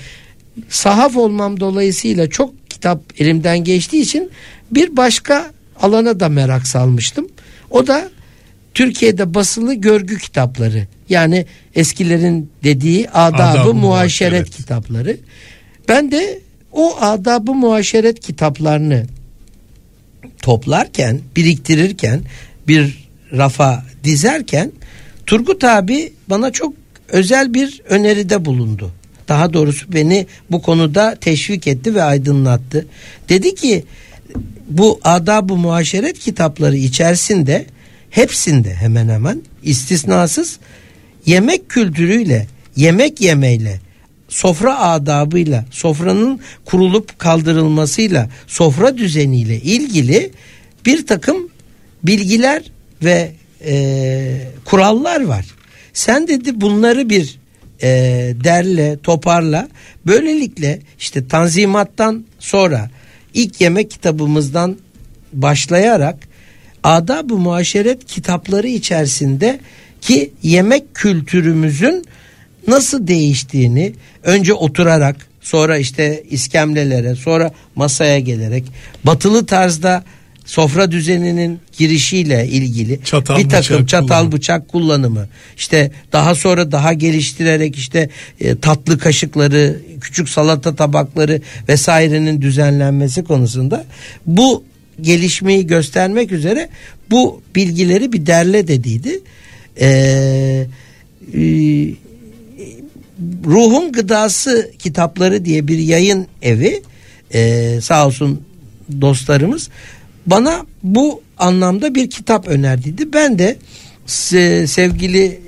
[0.68, 4.30] sahaf olmam dolayısıyla çok kitap elimden geçtiği için
[4.70, 5.50] bir başka
[5.80, 7.28] alana da merak salmıştım.
[7.70, 8.10] O da
[8.74, 10.86] Türkiye'de basılı görgü kitapları.
[11.08, 14.50] Yani eskilerin dediği adabı, Adab-ı muaşeret muaşeret.
[14.50, 15.16] kitapları.
[15.88, 16.40] Ben de
[16.72, 19.06] o adabı muaşeret kitaplarını
[20.42, 22.20] toplarken, biriktirirken,
[22.68, 24.72] bir rafa dizerken
[25.26, 26.74] Turgut abi bana çok
[27.08, 28.90] özel bir öneride bulundu.
[29.32, 32.86] Daha doğrusu beni bu konuda teşvik etti ve aydınlattı.
[33.28, 33.84] Dedi ki
[34.68, 37.66] bu adab-ı muaşeret kitapları içerisinde
[38.10, 40.58] hepsinde hemen hemen istisnasız
[41.26, 43.80] yemek kültürüyle, yemek yemeyle,
[44.28, 50.30] sofra adabıyla, sofranın kurulup kaldırılmasıyla, sofra düzeniyle ilgili
[50.86, 51.48] bir takım
[52.02, 52.62] bilgiler
[53.02, 53.32] ve
[53.64, 55.46] e, kurallar var.
[55.92, 57.41] Sen dedi bunları bir
[57.82, 57.88] e,
[58.44, 59.68] derle, toparla.
[60.06, 62.90] Böylelikle işte Tanzimat'tan sonra
[63.34, 64.76] ilk yemek kitabımızdan
[65.32, 66.16] başlayarak
[66.82, 69.60] adab-ı muaşeret kitapları içerisinde
[70.00, 72.04] ki yemek kültürümüzün
[72.68, 78.64] nasıl değiştiğini önce oturarak sonra işte iskemlelere sonra masaya gelerek
[79.04, 80.04] batılı tarzda
[80.44, 84.32] sofra düzeninin girişiyle ilgili Çatal, bir takım bıçak çatal kullanımı.
[84.32, 88.08] bıçak kullanımı işte daha sonra daha geliştirerek işte
[88.40, 93.84] e, tatlı kaşıkları küçük salata tabakları vesairenin düzenlenmesi konusunda
[94.26, 94.64] bu
[95.00, 96.68] gelişmeyi göstermek üzere
[97.10, 99.20] bu bilgileri bir derle dediydi.
[99.80, 100.66] Ee,
[101.34, 101.42] e,
[103.44, 106.82] Ruhun Gıdası kitapları diye bir yayın evi
[107.34, 108.40] e, sağ olsun
[109.00, 109.68] dostlarımız
[110.26, 113.12] bana bu anlamda bir kitap önerdiydi.
[113.12, 113.56] Ben de
[114.06, 115.40] se- sevgili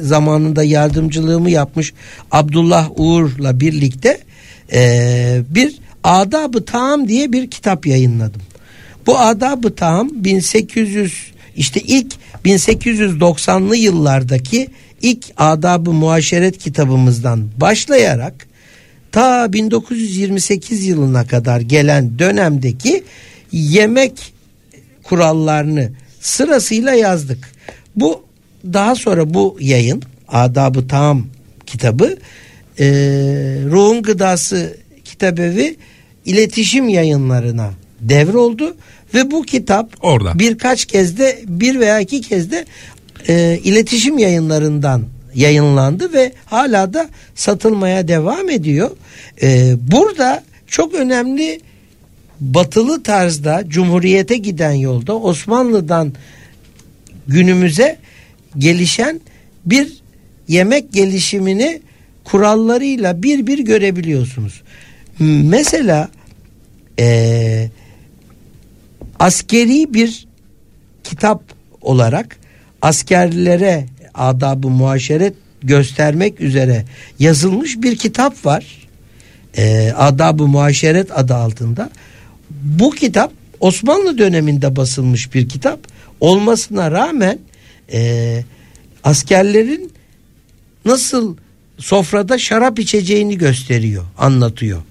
[0.00, 1.92] zamanında yardımcılığımı yapmış
[2.30, 4.20] Abdullah Uğur'la birlikte
[4.72, 8.42] e, bir Adab-ı Taam diye bir kitap yayınladım.
[9.06, 12.12] Bu Adab-ı Taam 1800 işte ilk
[12.44, 14.68] 1890'lı yıllardaki
[15.02, 18.46] ilk Adab-ı Muaşeret kitabımızdan başlayarak
[19.12, 23.04] ta 1928 yılına kadar gelen dönemdeki
[23.52, 24.32] yemek
[25.02, 25.90] kurallarını
[26.20, 27.52] sırasıyla yazdık.
[27.96, 28.22] Bu
[28.64, 31.26] daha sonra bu yayın Adab-ı Taam
[31.66, 32.18] kitabı
[32.78, 32.86] e,
[33.70, 35.76] Ruhun Gıdası Kitabevi
[36.24, 38.76] iletişim yayınlarına devroldu
[39.14, 40.38] ve bu kitap Orada.
[40.38, 42.64] birkaç kez de bir veya iki kez de
[43.28, 48.90] e, iletişim yayınlarından yayınlandı ve hala da satılmaya devam ediyor.
[49.42, 51.60] E, burada çok önemli
[52.42, 56.12] batılı tarzda Cumhuriyete giden yolda Osmanlı'dan
[57.28, 57.98] günümüze
[58.58, 59.20] gelişen
[59.66, 59.92] bir
[60.48, 61.80] yemek gelişimini
[62.24, 64.62] kurallarıyla bir bir görebiliyorsunuz.
[65.18, 66.08] Mesela
[66.98, 67.70] eee
[69.18, 70.26] askeri bir
[71.04, 71.42] kitap
[71.80, 72.36] olarak
[72.82, 76.84] askerlere adabı muaşeret göstermek üzere
[77.18, 78.88] yazılmış bir kitap var.
[79.56, 81.90] Ee, adabı muaşeret adı altında.
[82.62, 85.80] Bu kitap Osmanlı döneminde basılmış bir kitap
[86.20, 87.38] olmasına rağmen
[87.92, 88.44] e,
[89.04, 89.92] askerlerin
[90.84, 91.36] nasıl
[91.78, 94.82] sofrada şarap içeceğini gösteriyor, anlatıyor.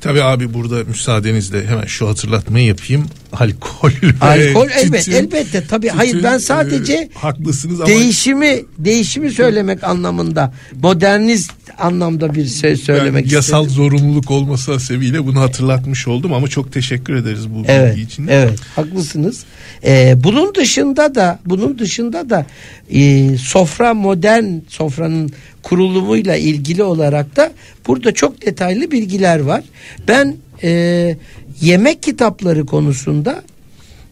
[0.00, 3.06] Tabii abi burada müsaadenizle hemen şu hatırlatmayı yapayım.
[3.32, 3.90] Alkol.
[4.20, 9.84] Alkol elbet tütün- elbette tabii hayır tütün, ben e, sadece haklısınız ama değişimi değişimi söylemek
[9.84, 10.52] anlamında
[10.82, 13.76] modernist anlamda bir şey söylemek ben yasal istedim.
[13.84, 18.26] zorunluluk olması sebebiyle bunu hatırlatmış oldum ama çok teşekkür ederiz bu Evet, bilgi için.
[18.28, 19.44] evet haklısınız.
[19.84, 22.46] Ee, bunun dışında da bunun dışında da
[22.90, 27.52] e, sofra modern sofranın kurulumuyla ilgili olarak da
[27.86, 29.64] burada çok detaylı bilgiler var.
[30.08, 31.16] Ben e,
[31.60, 33.42] yemek kitapları konusunda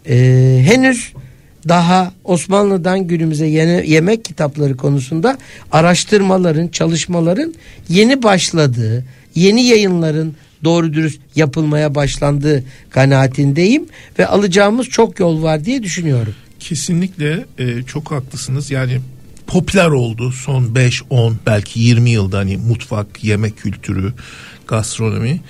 [0.09, 0.16] e,
[0.66, 1.12] henüz
[1.68, 5.38] daha Osmanlı'dan günümüze yeni yemek kitapları konusunda
[5.72, 7.55] araştırmaların, çalışmaların
[7.88, 13.86] yeni başladığı, yeni yayınların doğru dürüst yapılmaya başlandığı kanaatindeyim
[14.18, 16.34] ve alacağımız çok yol var diye düşünüyorum.
[16.61, 18.70] Kesinlikle e, çok haklısınız.
[18.70, 19.01] Yani
[19.47, 24.12] popüler oldu son 5, 10 belki 20 yılda hani mutfak, yemek kültürü,
[24.66, 25.40] gastronomi.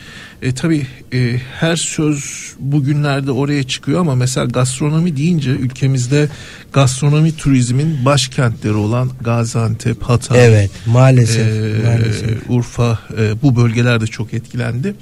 [0.43, 6.29] E, tabii e, her söz bugünlerde oraya çıkıyor ama mesela gastronomi deyince ülkemizde
[6.73, 12.51] gastronomi turizmin başkentleri olan Gaziantep, Hatay, Evet, maalesef, e, maalesef.
[12.51, 14.95] Urfa e, bu bölgelerde çok etkilendi.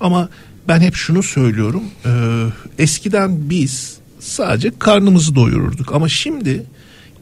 [0.00, 0.28] Ama
[0.68, 1.82] ben hep şunu söylüyorum.
[2.06, 2.12] e,
[2.78, 6.62] eskiden biz sadece karnımızı doyururduk ama şimdi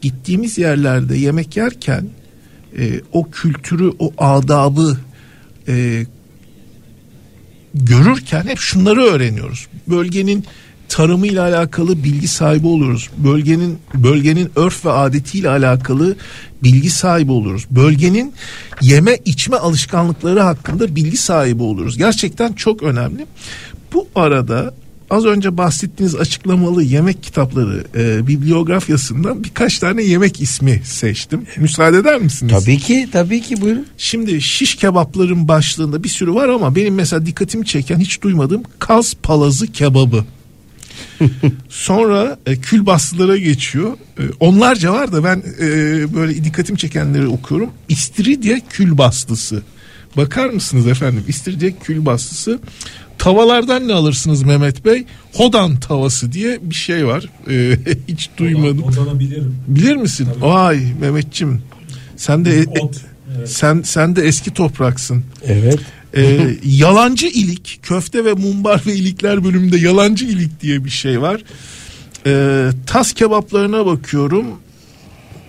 [0.01, 2.05] gittiğimiz yerlerde yemek yerken
[2.77, 4.97] e, o kültürü, o adabı
[5.67, 6.05] e,
[7.73, 9.67] görürken hep şunları öğreniyoruz.
[9.87, 10.45] Bölgenin
[10.89, 13.09] tarımıyla alakalı bilgi sahibi oluyoruz.
[13.17, 16.15] Bölgenin bölgenin örf ve adetiyle alakalı
[16.63, 17.65] bilgi sahibi oluruz.
[17.71, 18.33] Bölgenin
[18.81, 21.97] yeme içme alışkanlıkları hakkında bilgi sahibi oluruz.
[21.97, 23.25] Gerçekten çok önemli.
[23.93, 24.73] Bu arada
[25.09, 31.45] az önce bahsettiğiniz açıklamalı yemek kitapları e, bibliografyasından birkaç tane yemek ismi seçtim.
[31.57, 32.53] Müsaade eder misiniz?
[32.59, 33.85] Tabii ki, tabii ki buyurun.
[33.97, 39.13] Şimdi şiş kebapların başlığında bir sürü var ama benim mesela dikkatimi çeken hiç duymadığım kaz
[39.13, 40.25] palazı kebabı.
[41.69, 43.93] Sonra e, külbastılara geçiyor.
[44.19, 45.67] E, onlarca var da ben e,
[46.15, 47.69] böyle dikkatimi çekenleri okuyorum.
[47.89, 49.61] İstiridye külbastısı.
[50.17, 51.23] Bakar mısınız efendim?
[51.27, 52.59] İstiridye külbastısı.
[53.19, 55.05] Tavalardan ne alırsınız Mehmet Bey?
[55.33, 57.25] Hodan tavası diye bir şey var.
[57.49, 58.83] E, hiç duymadım.
[58.83, 59.55] Ondan bilirim.
[59.67, 60.27] Bilir misin?
[60.39, 61.61] Vay Mehmetçim.
[62.17, 62.95] Sen de e- Ot.
[63.37, 63.49] Evet.
[63.49, 65.23] sen sen de eski topraksın.
[65.45, 65.79] Evet.
[66.17, 71.43] Ee, yalancı ilik köfte ve mumbar ve ilikler bölümünde yalancı ilik diye bir şey var.
[72.25, 74.45] Ee, tas kebaplarına bakıyorum.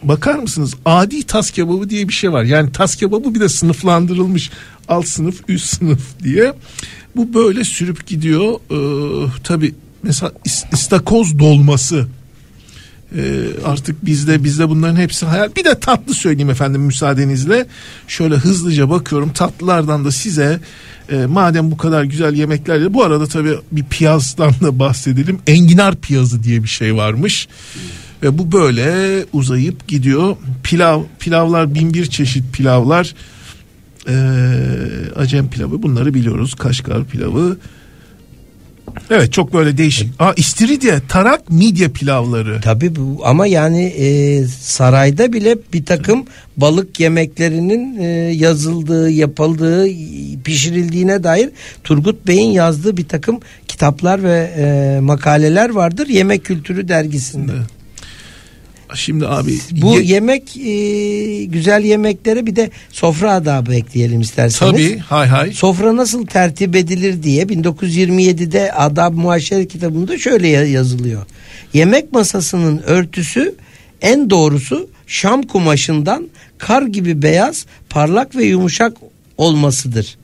[0.03, 0.75] Bakar mısınız?
[0.85, 2.45] Adi tas kebabı diye bir şey var.
[2.45, 4.51] Yani tas kebabı bir de sınıflandırılmış.
[4.89, 6.53] Alt sınıf, üst sınıf diye.
[7.17, 8.55] Bu böyle sürüp gidiyor.
[8.71, 12.07] Ee, tabii mesela is- istakoz dolması.
[13.17, 13.21] Ee,
[13.65, 15.55] artık bizde bizde bunların hepsi hayal.
[15.57, 17.67] Bir de tatlı söyleyeyim efendim müsaadenizle.
[18.09, 20.61] Şöyle hızlıca bakıyorum tatlılardan da size
[21.13, 25.39] e, madem bu kadar güzel yemekler bu arada tabii bir piyazdan da bahsedelim.
[25.47, 27.49] Enginar piyazı diye bir şey varmış.
[28.23, 30.37] Ve bu böyle uzayıp gidiyor.
[30.63, 33.15] Pilav, pilavlar bin bir çeşit pilavlar.
[34.09, 34.12] Ee,
[35.16, 36.55] Acem pilavı bunları biliyoruz.
[36.55, 37.57] Kaşgar pilavı.
[39.11, 40.09] Evet çok böyle değişik.
[40.18, 42.61] Aa istiridye, tarak, midye pilavları.
[42.62, 46.24] Tabii bu ama yani e, sarayda bile bir takım
[46.57, 49.86] balık yemeklerinin e, yazıldığı, yapıldığı,
[50.44, 51.51] pişirildiğine dair
[51.84, 57.53] Turgut Bey'in yazdığı bir takım kitaplar ve e, makaleler vardır Yemek Kültürü dergisinde.
[58.95, 64.72] Şimdi abi Bu ye- yemek e, güzel yemeklere bir de sofra adabı ekleyelim isterseniz.
[64.72, 65.53] tabii hay hay.
[65.53, 71.22] Sofra nasıl tertip edilir diye 1927'de Adab Muaşeret kitabında şöyle ya- yazılıyor.
[71.74, 73.55] Yemek masasının örtüsü
[74.03, 76.28] en doğrusu Şam kumaşından
[76.59, 78.93] kar gibi beyaz, parlak ve yumuşak
[79.38, 80.16] olmasıdır.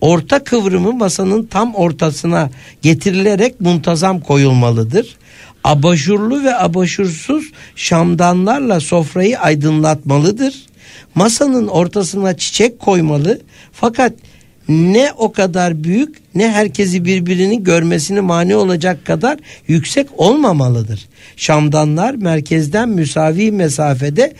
[0.00, 2.50] Orta kıvrımı masanın tam ortasına
[2.82, 5.16] getirilerek muntazam koyulmalıdır.
[5.64, 10.54] Abajurlu ve abajürsüz şamdanlarla sofrayı aydınlatmalıdır.
[11.14, 13.40] Masanın ortasına çiçek koymalı
[13.72, 14.12] fakat
[14.68, 19.38] ne o kadar büyük ne herkesi birbirini görmesini mani olacak kadar
[19.68, 21.08] yüksek olmamalıdır.
[21.36, 24.34] Şamdanlar merkezden müsavi mesafede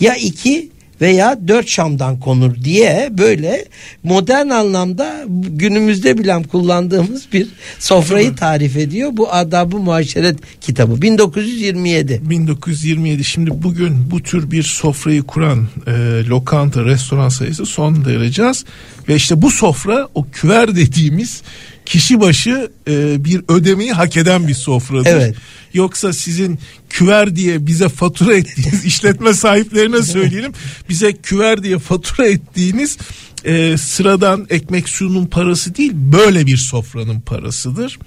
[0.00, 0.68] ya iki
[1.00, 3.64] veya dört şamdan konur diye böyle
[4.02, 9.10] modern anlamda günümüzde bile kullandığımız bir sofrayı tarif ediyor.
[9.12, 12.20] Bu Adab-ı Muaşeret kitabı 1927.
[12.22, 15.92] 1927 şimdi bugün bu tür bir sofrayı kuran e,
[16.28, 18.64] lokanta, restoran sayısı son derece az.
[19.08, 21.42] Ve işte bu sofra o küver dediğimiz
[21.86, 25.06] kişi başı e, bir ödemeyi hak eden bir sofradır.
[25.06, 25.36] Evet.
[25.74, 26.58] Yoksa sizin
[26.90, 30.52] küver diye bize fatura ettiğiniz işletme sahiplerine söyleyelim.
[30.88, 32.98] Bize küver diye fatura ettiğiniz
[33.44, 37.98] e, sıradan ekmek suyunun parası değil böyle bir sofranın parasıdır.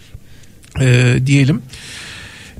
[0.81, 1.61] E, diyelim.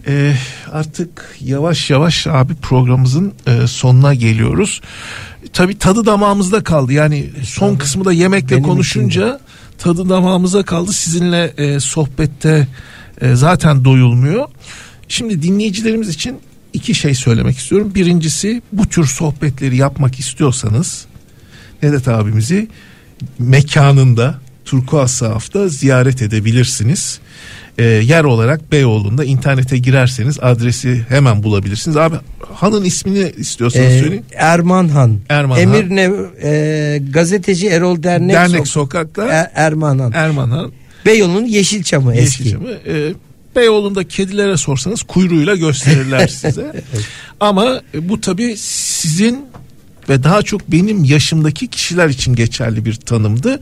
[0.08, 0.34] E,
[0.72, 4.82] artık yavaş yavaş abi programımızın e, sonuna geliyoruz.
[5.54, 6.94] Tabi tadı damağımızda kaldı.
[6.94, 9.40] Yani son kısmı da yemekle Benim konuşunca
[9.78, 10.94] tadı damağımıza kaldı.
[10.94, 12.68] Sizinle e, sohbette
[13.22, 14.48] e, zaten doyulmuyor.
[15.08, 16.40] Şimdi dinleyicilerimiz için
[16.74, 17.92] iki şey söylemek istiyorum.
[17.96, 21.06] Birincisi bu tür sohbetleri yapmak istiyorsanız
[21.84, 22.68] Nedet abimizi
[23.40, 27.20] mekanında Turkuaz Sahaf'ta ziyaret edebilirsiniz.
[27.78, 31.98] Ee, yer olarak Beyoğlu'nda internete girerseniz adresi hemen bulabilirsiniz.
[31.98, 32.16] Abi
[32.54, 34.26] hanın ismini istiyorsanız Ee, söyleyin.
[34.36, 35.18] Erman Han.
[35.30, 35.64] Erman Han.
[35.64, 36.12] Emirne
[36.44, 40.12] e, gazeteci Erol Dernek, Dernek Sok- Sokak'ta Er- Erman Han.
[40.16, 40.72] Erman Han.
[41.06, 42.44] Beyoğlu'nun Yeşilçamı eski.
[42.44, 42.70] Yeşilçam'ı.
[42.88, 43.14] Ee,
[43.56, 46.72] Beyoğlu'nda kedilere sorsanız kuyruğuyla gösterirler size.
[47.40, 49.46] Ama e, bu tabii sizin
[50.10, 53.60] ve daha çok benim yaşımdaki kişiler için geçerli bir tanımdı.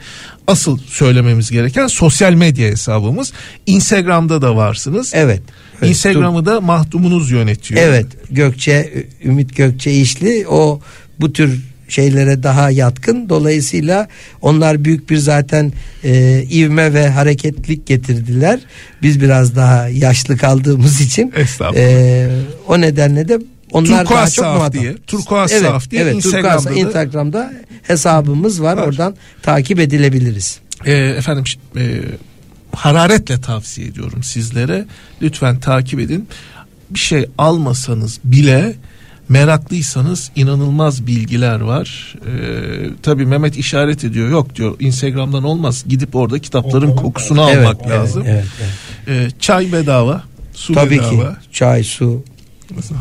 [0.47, 3.33] Asıl söylememiz gereken sosyal medya hesabımız.
[3.65, 5.11] Instagram'da da varsınız.
[5.13, 5.41] Evet.
[5.79, 5.89] evet.
[5.89, 7.81] Instagram'ı da mahdumunuz yönetiyor.
[7.83, 10.79] Evet Gökçe Ümit Gökçe İşli o
[11.19, 14.07] bu tür şeylere daha yatkın dolayısıyla
[14.41, 15.73] onlar büyük bir zaten
[16.03, 18.59] e, ivme ve hareketlik getirdiler
[19.01, 21.85] biz biraz daha yaşlı kaldığımız için Estağfurullah.
[21.85, 22.29] e,
[22.67, 23.39] o nedenle de
[23.75, 24.81] onlar daha Turkuaz çok Sahaf muhatap.
[24.81, 27.53] diye, Turkuaz evet, Sahaf diye evet, Instagram'da Turkuaz, da- Instagram'da
[27.83, 28.77] hesabımız var.
[28.77, 28.83] Var.
[28.87, 30.59] oradan takip edilebiliriz.
[30.85, 31.43] Ee, efendim
[31.77, 32.01] e,
[32.75, 34.85] hararetle tavsiye ediyorum sizlere.
[35.21, 36.27] Lütfen takip edin.
[36.89, 38.75] Bir şey almasanız bile
[39.29, 42.15] meraklıysanız inanılmaz bilgiler var.
[42.27, 44.29] Ee, tabii Mehmet işaret ediyor.
[44.29, 45.83] Yok diyor Instagram'dan olmaz.
[45.87, 48.23] Gidip orada kitapların Okumak kokusunu Evet, almak evet, lazım.
[48.27, 48.45] evet,
[49.07, 49.31] evet.
[49.33, 50.23] Ee, çay bedava.
[50.53, 51.37] Su Tabii ki bedava.
[51.51, 52.23] çay su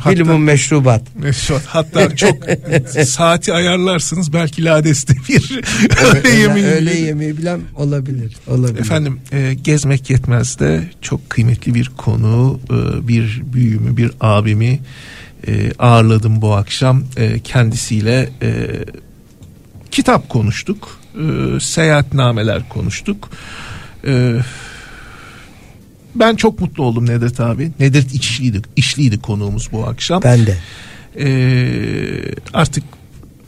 [0.07, 1.03] Minimum meşrubat.
[1.17, 1.63] Meşrubat.
[1.67, 2.37] Hatta çok
[3.07, 5.61] saati ayarlarsınız belki ladeste bir
[6.19, 6.67] öğle yemeği.
[6.67, 8.37] öğle yemeği bilen olabilir.
[8.47, 8.81] olabilir.
[8.81, 14.81] Efendim e, gezmek yetmez de çok kıymetli bir konu e, bir büyüğümü bir abimi
[15.47, 18.67] e, ağırladım bu akşam E, kendisiyle e,
[19.91, 23.31] kitap konuştuk e, seyahatnameler konuştuk
[24.07, 24.35] E,
[26.15, 30.57] ben çok mutlu oldum Nedet abi Nedet İşliydi, İşliydi konuğumuz bu akşam Ben de.
[31.19, 32.85] ee, artık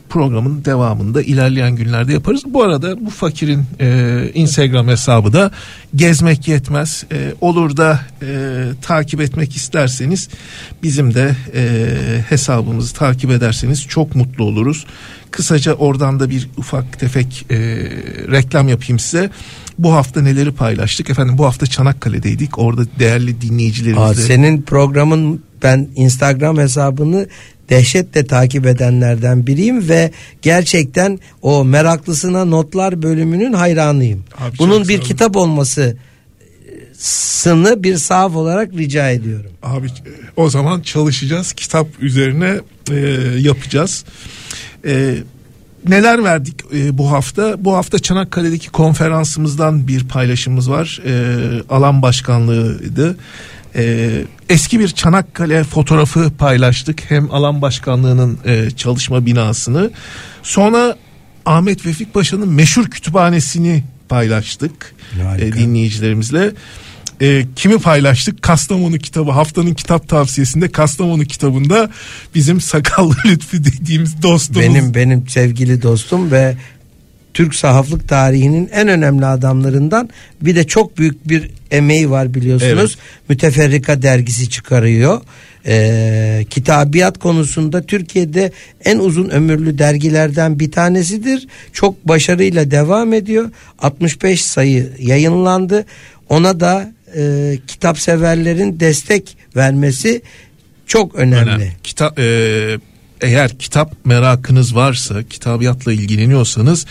[0.09, 2.43] programın devamında ilerleyen günlerde yaparız.
[2.47, 5.51] Bu arada bu fakirin e, Instagram hesabı da
[5.95, 7.05] gezmek yetmez.
[7.11, 8.27] E, olur da e,
[8.81, 10.29] takip etmek isterseniz
[10.83, 11.87] bizim de e,
[12.29, 14.85] hesabımızı takip ederseniz çok mutlu oluruz.
[15.31, 17.57] Kısaca oradan da bir ufak tefek e,
[18.31, 19.29] reklam yapayım size.
[19.79, 21.09] Bu hafta neleri paylaştık?
[21.09, 22.59] Efendim bu hafta Çanakkale'deydik.
[22.59, 27.27] Orada değerli Aa, dinleyicilerimizle senin programın ben Instagram hesabını
[27.69, 30.11] dehşetle takip edenlerden biriyim ve
[30.41, 34.23] gerçekten o meraklısına notlar bölümünün hayranıyım.
[34.37, 35.97] Abi Bunun bir kitap olması
[36.97, 39.51] sını bir sahaf olarak rica ediyorum.
[39.63, 39.87] Abi
[40.35, 42.59] o zaman çalışacağız kitap üzerine
[42.91, 42.95] e,
[43.39, 44.05] yapacağız.
[44.85, 45.15] E,
[45.87, 47.65] neler verdik e, bu hafta?
[47.65, 51.01] Bu hafta Çanakkale'deki konferansımızdan bir paylaşımımız var.
[51.05, 51.13] E,
[51.69, 53.17] alan başkanlığıydı.
[53.77, 54.09] E,
[54.49, 57.11] eski bir Çanakkale fotoğrafı paylaştık.
[57.11, 59.91] Hem alan başkanlığının e, çalışma binasını.
[60.43, 60.95] Sonra
[61.45, 65.45] Ahmet Vefik Paşa'nın meşhur kütüphanesini paylaştık Harika.
[65.45, 66.51] e, dinleyicilerimizle.
[67.21, 68.41] E, kimi paylaştık?
[68.41, 71.89] Kastamonu kitabı haftanın kitap tavsiyesinde Kastamonu kitabında
[72.35, 74.61] bizim sakallı Lütfü dediğimiz dostumuz.
[74.61, 76.57] Benim benim sevgili dostum ve
[77.37, 80.09] Türk sahaflık tarihinin en önemli adamlarından
[80.41, 82.97] bir de çok büyük bir emeği var biliyorsunuz.
[83.29, 85.21] Müteferrika dergisi çıkarıyor.
[85.65, 88.51] Ee, kitabiyat konusunda Türkiye'de
[88.85, 91.47] en uzun ömürlü dergilerden bir tanesidir.
[91.73, 93.51] Çok başarıyla devam ediyor.
[93.79, 95.85] 65 sayı yayınlandı.
[96.29, 100.21] Ona da e, kitap severlerin destek vermesi
[100.87, 101.49] çok önemli.
[101.49, 101.71] önemli.
[101.83, 102.77] Kitap e,
[103.21, 106.85] eğer kitap merakınız varsa, kitabiyatla ilgileniyorsanız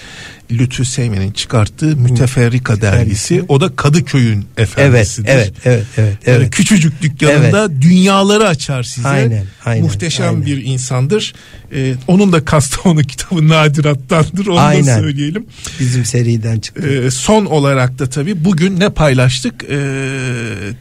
[0.51, 3.45] Lütfü Seymen'in çıkarttığı Müteferrika dergisi.
[3.49, 5.29] O da Kadıköy'ün Evet, efendisidir.
[5.29, 6.51] evet, evet, evet, evet.
[6.51, 9.09] küçücük dükkanında dünyaları açar size.
[9.09, 10.47] Aynen, aynen, Muhteşem aynen.
[10.47, 11.35] bir insandır.
[11.75, 14.47] Ee, onun da Kastamonu kitabı nadirattandır.
[14.47, 14.87] Onu Aynen.
[14.87, 15.47] da söyleyelim.
[15.81, 16.89] Bizim seriden çıktı.
[17.07, 19.65] Ee, son olarak da tabii bugün ne paylaştık?
[19.71, 19.77] Ee,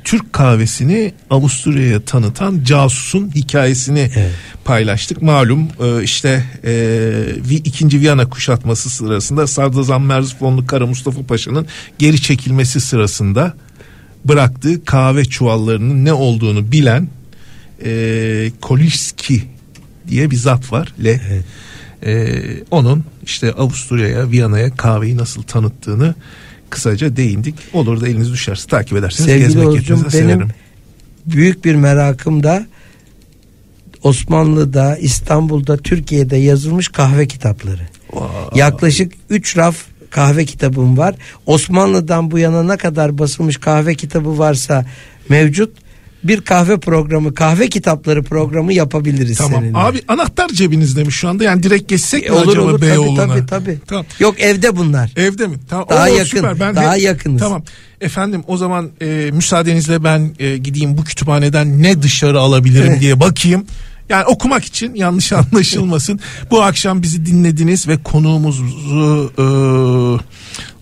[0.03, 4.31] Türk kahvesini Avusturya'ya tanıtan casusun hikayesini Evet.
[4.65, 5.21] paylaştık.
[5.21, 7.11] Malum e, işte e,
[7.49, 11.67] ikinci Viyana kuşatması sırasında Sadrazam Merzifonlu Kara Mustafa Paşa'nın
[11.99, 13.53] geri çekilmesi sırasında
[14.25, 17.07] bıraktığı kahve çuvallarının ne olduğunu bilen
[17.85, 19.43] e, Koliski
[20.07, 20.93] diye bir zat var.
[21.03, 21.21] Le.
[22.03, 22.41] E,
[22.71, 26.15] onun işte Avusturya'ya, Viyana'ya kahveyi nasıl tanıttığını
[26.69, 27.55] kısaca değindik.
[27.73, 30.47] Olur da eliniz düşerse takip ederseniz Sevgili gezmek Oğuzcum benim severim.
[31.25, 32.67] büyük bir merakım da
[34.03, 37.94] Osmanlı'da, İstanbul'da, Türkiye'de yazılmış kahve kitapları.
[38.55, 39.75] Yaklaşık 3 raf
[40.11, 41.15] kahve kitabım var.
[41.45, 44.85] Osmanlı'dan bu yana ne kadar basılmış kahve kitabı varsa
[45.29, 45.77] mevcut
[46.23, 49.61] bir kahve programı, kahve kitapları programı yapabiliriz Tamam.
[49.61, 49.77] seninle.
[49.77, 51.43] Abi anahtar cebinizde mi şu anda?
[51.43, 53.27] Yani direkt geçsek E, mi olur acaba olur tabii Beyoğlu'na?
[53.27, 53.77] tabii tabii.
[53.87, 54.05] Tamam.
[54.19, 55.11] Yok evde bunlar.
[55.15, 55.55] Evde mi?
[55.69, 55.85] Tamam.
[55.89, 56.59] Daha Oo, yakın, Süper.
[56.59, 57.39] Ben daha hep- yakınız.
[57.41, 57.63] Tamam.
[58.01, 63.65] Efendim o zaman e, müsaadenizle ben e, gideyim bu kütüphaneden ne dışarı alabilirim diye bakayım.
[64.09, 66.19] Yani okumak için yanlış anlaşılmasın.
[66.51, 68.65] bu akşam bizi dinlediniz ve konuğumuzu
[69.37, 69.45] e,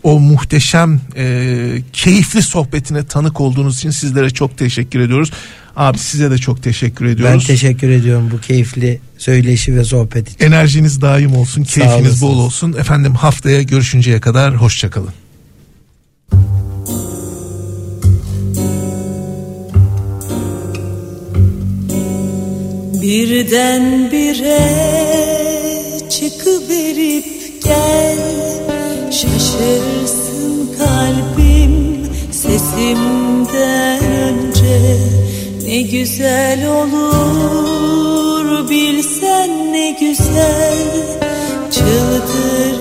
[0.04, 1.58] o muhteşem e,
[1.94, 5.32] keyifli sohbetine tanık olduğunuz için sizlere çok teşekkür ediyoruz.
[5.76, 7.48] Abi size de çok teşekkür Ben ediyoruz.
[7.48, 10.46] teşekkür ediyorum bu keyifli söyleşi ve sohbet için.
[10.46, 12.74] Enerjiniz daim olsun, keyfiniz bol olsun.
[12.74, 15.23] Efendim haftaya görüşünceye kadar hoşçakalın.
[23.04, 24.60] Birden bire
[26.10, 27.26] çıkıverip
[27.64, 28.18] gel.
[29.12, 34.98] Şaşırsın kalbim sesimden önce.
[35.66, 40.78] Ne güzel olur bilsen ne güzel.
[41.72, 42.73] Çıldırırım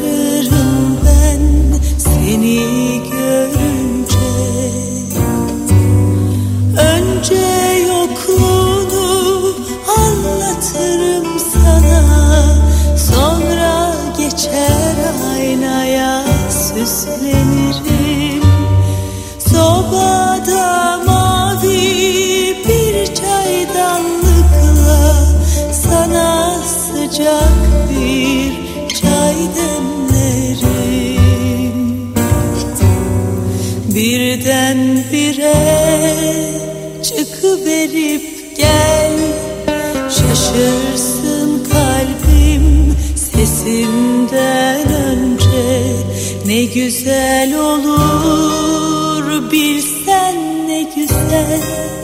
[46.75, 49.53] güzel olur.
[49.53, 52.02] Bilsen ne güzel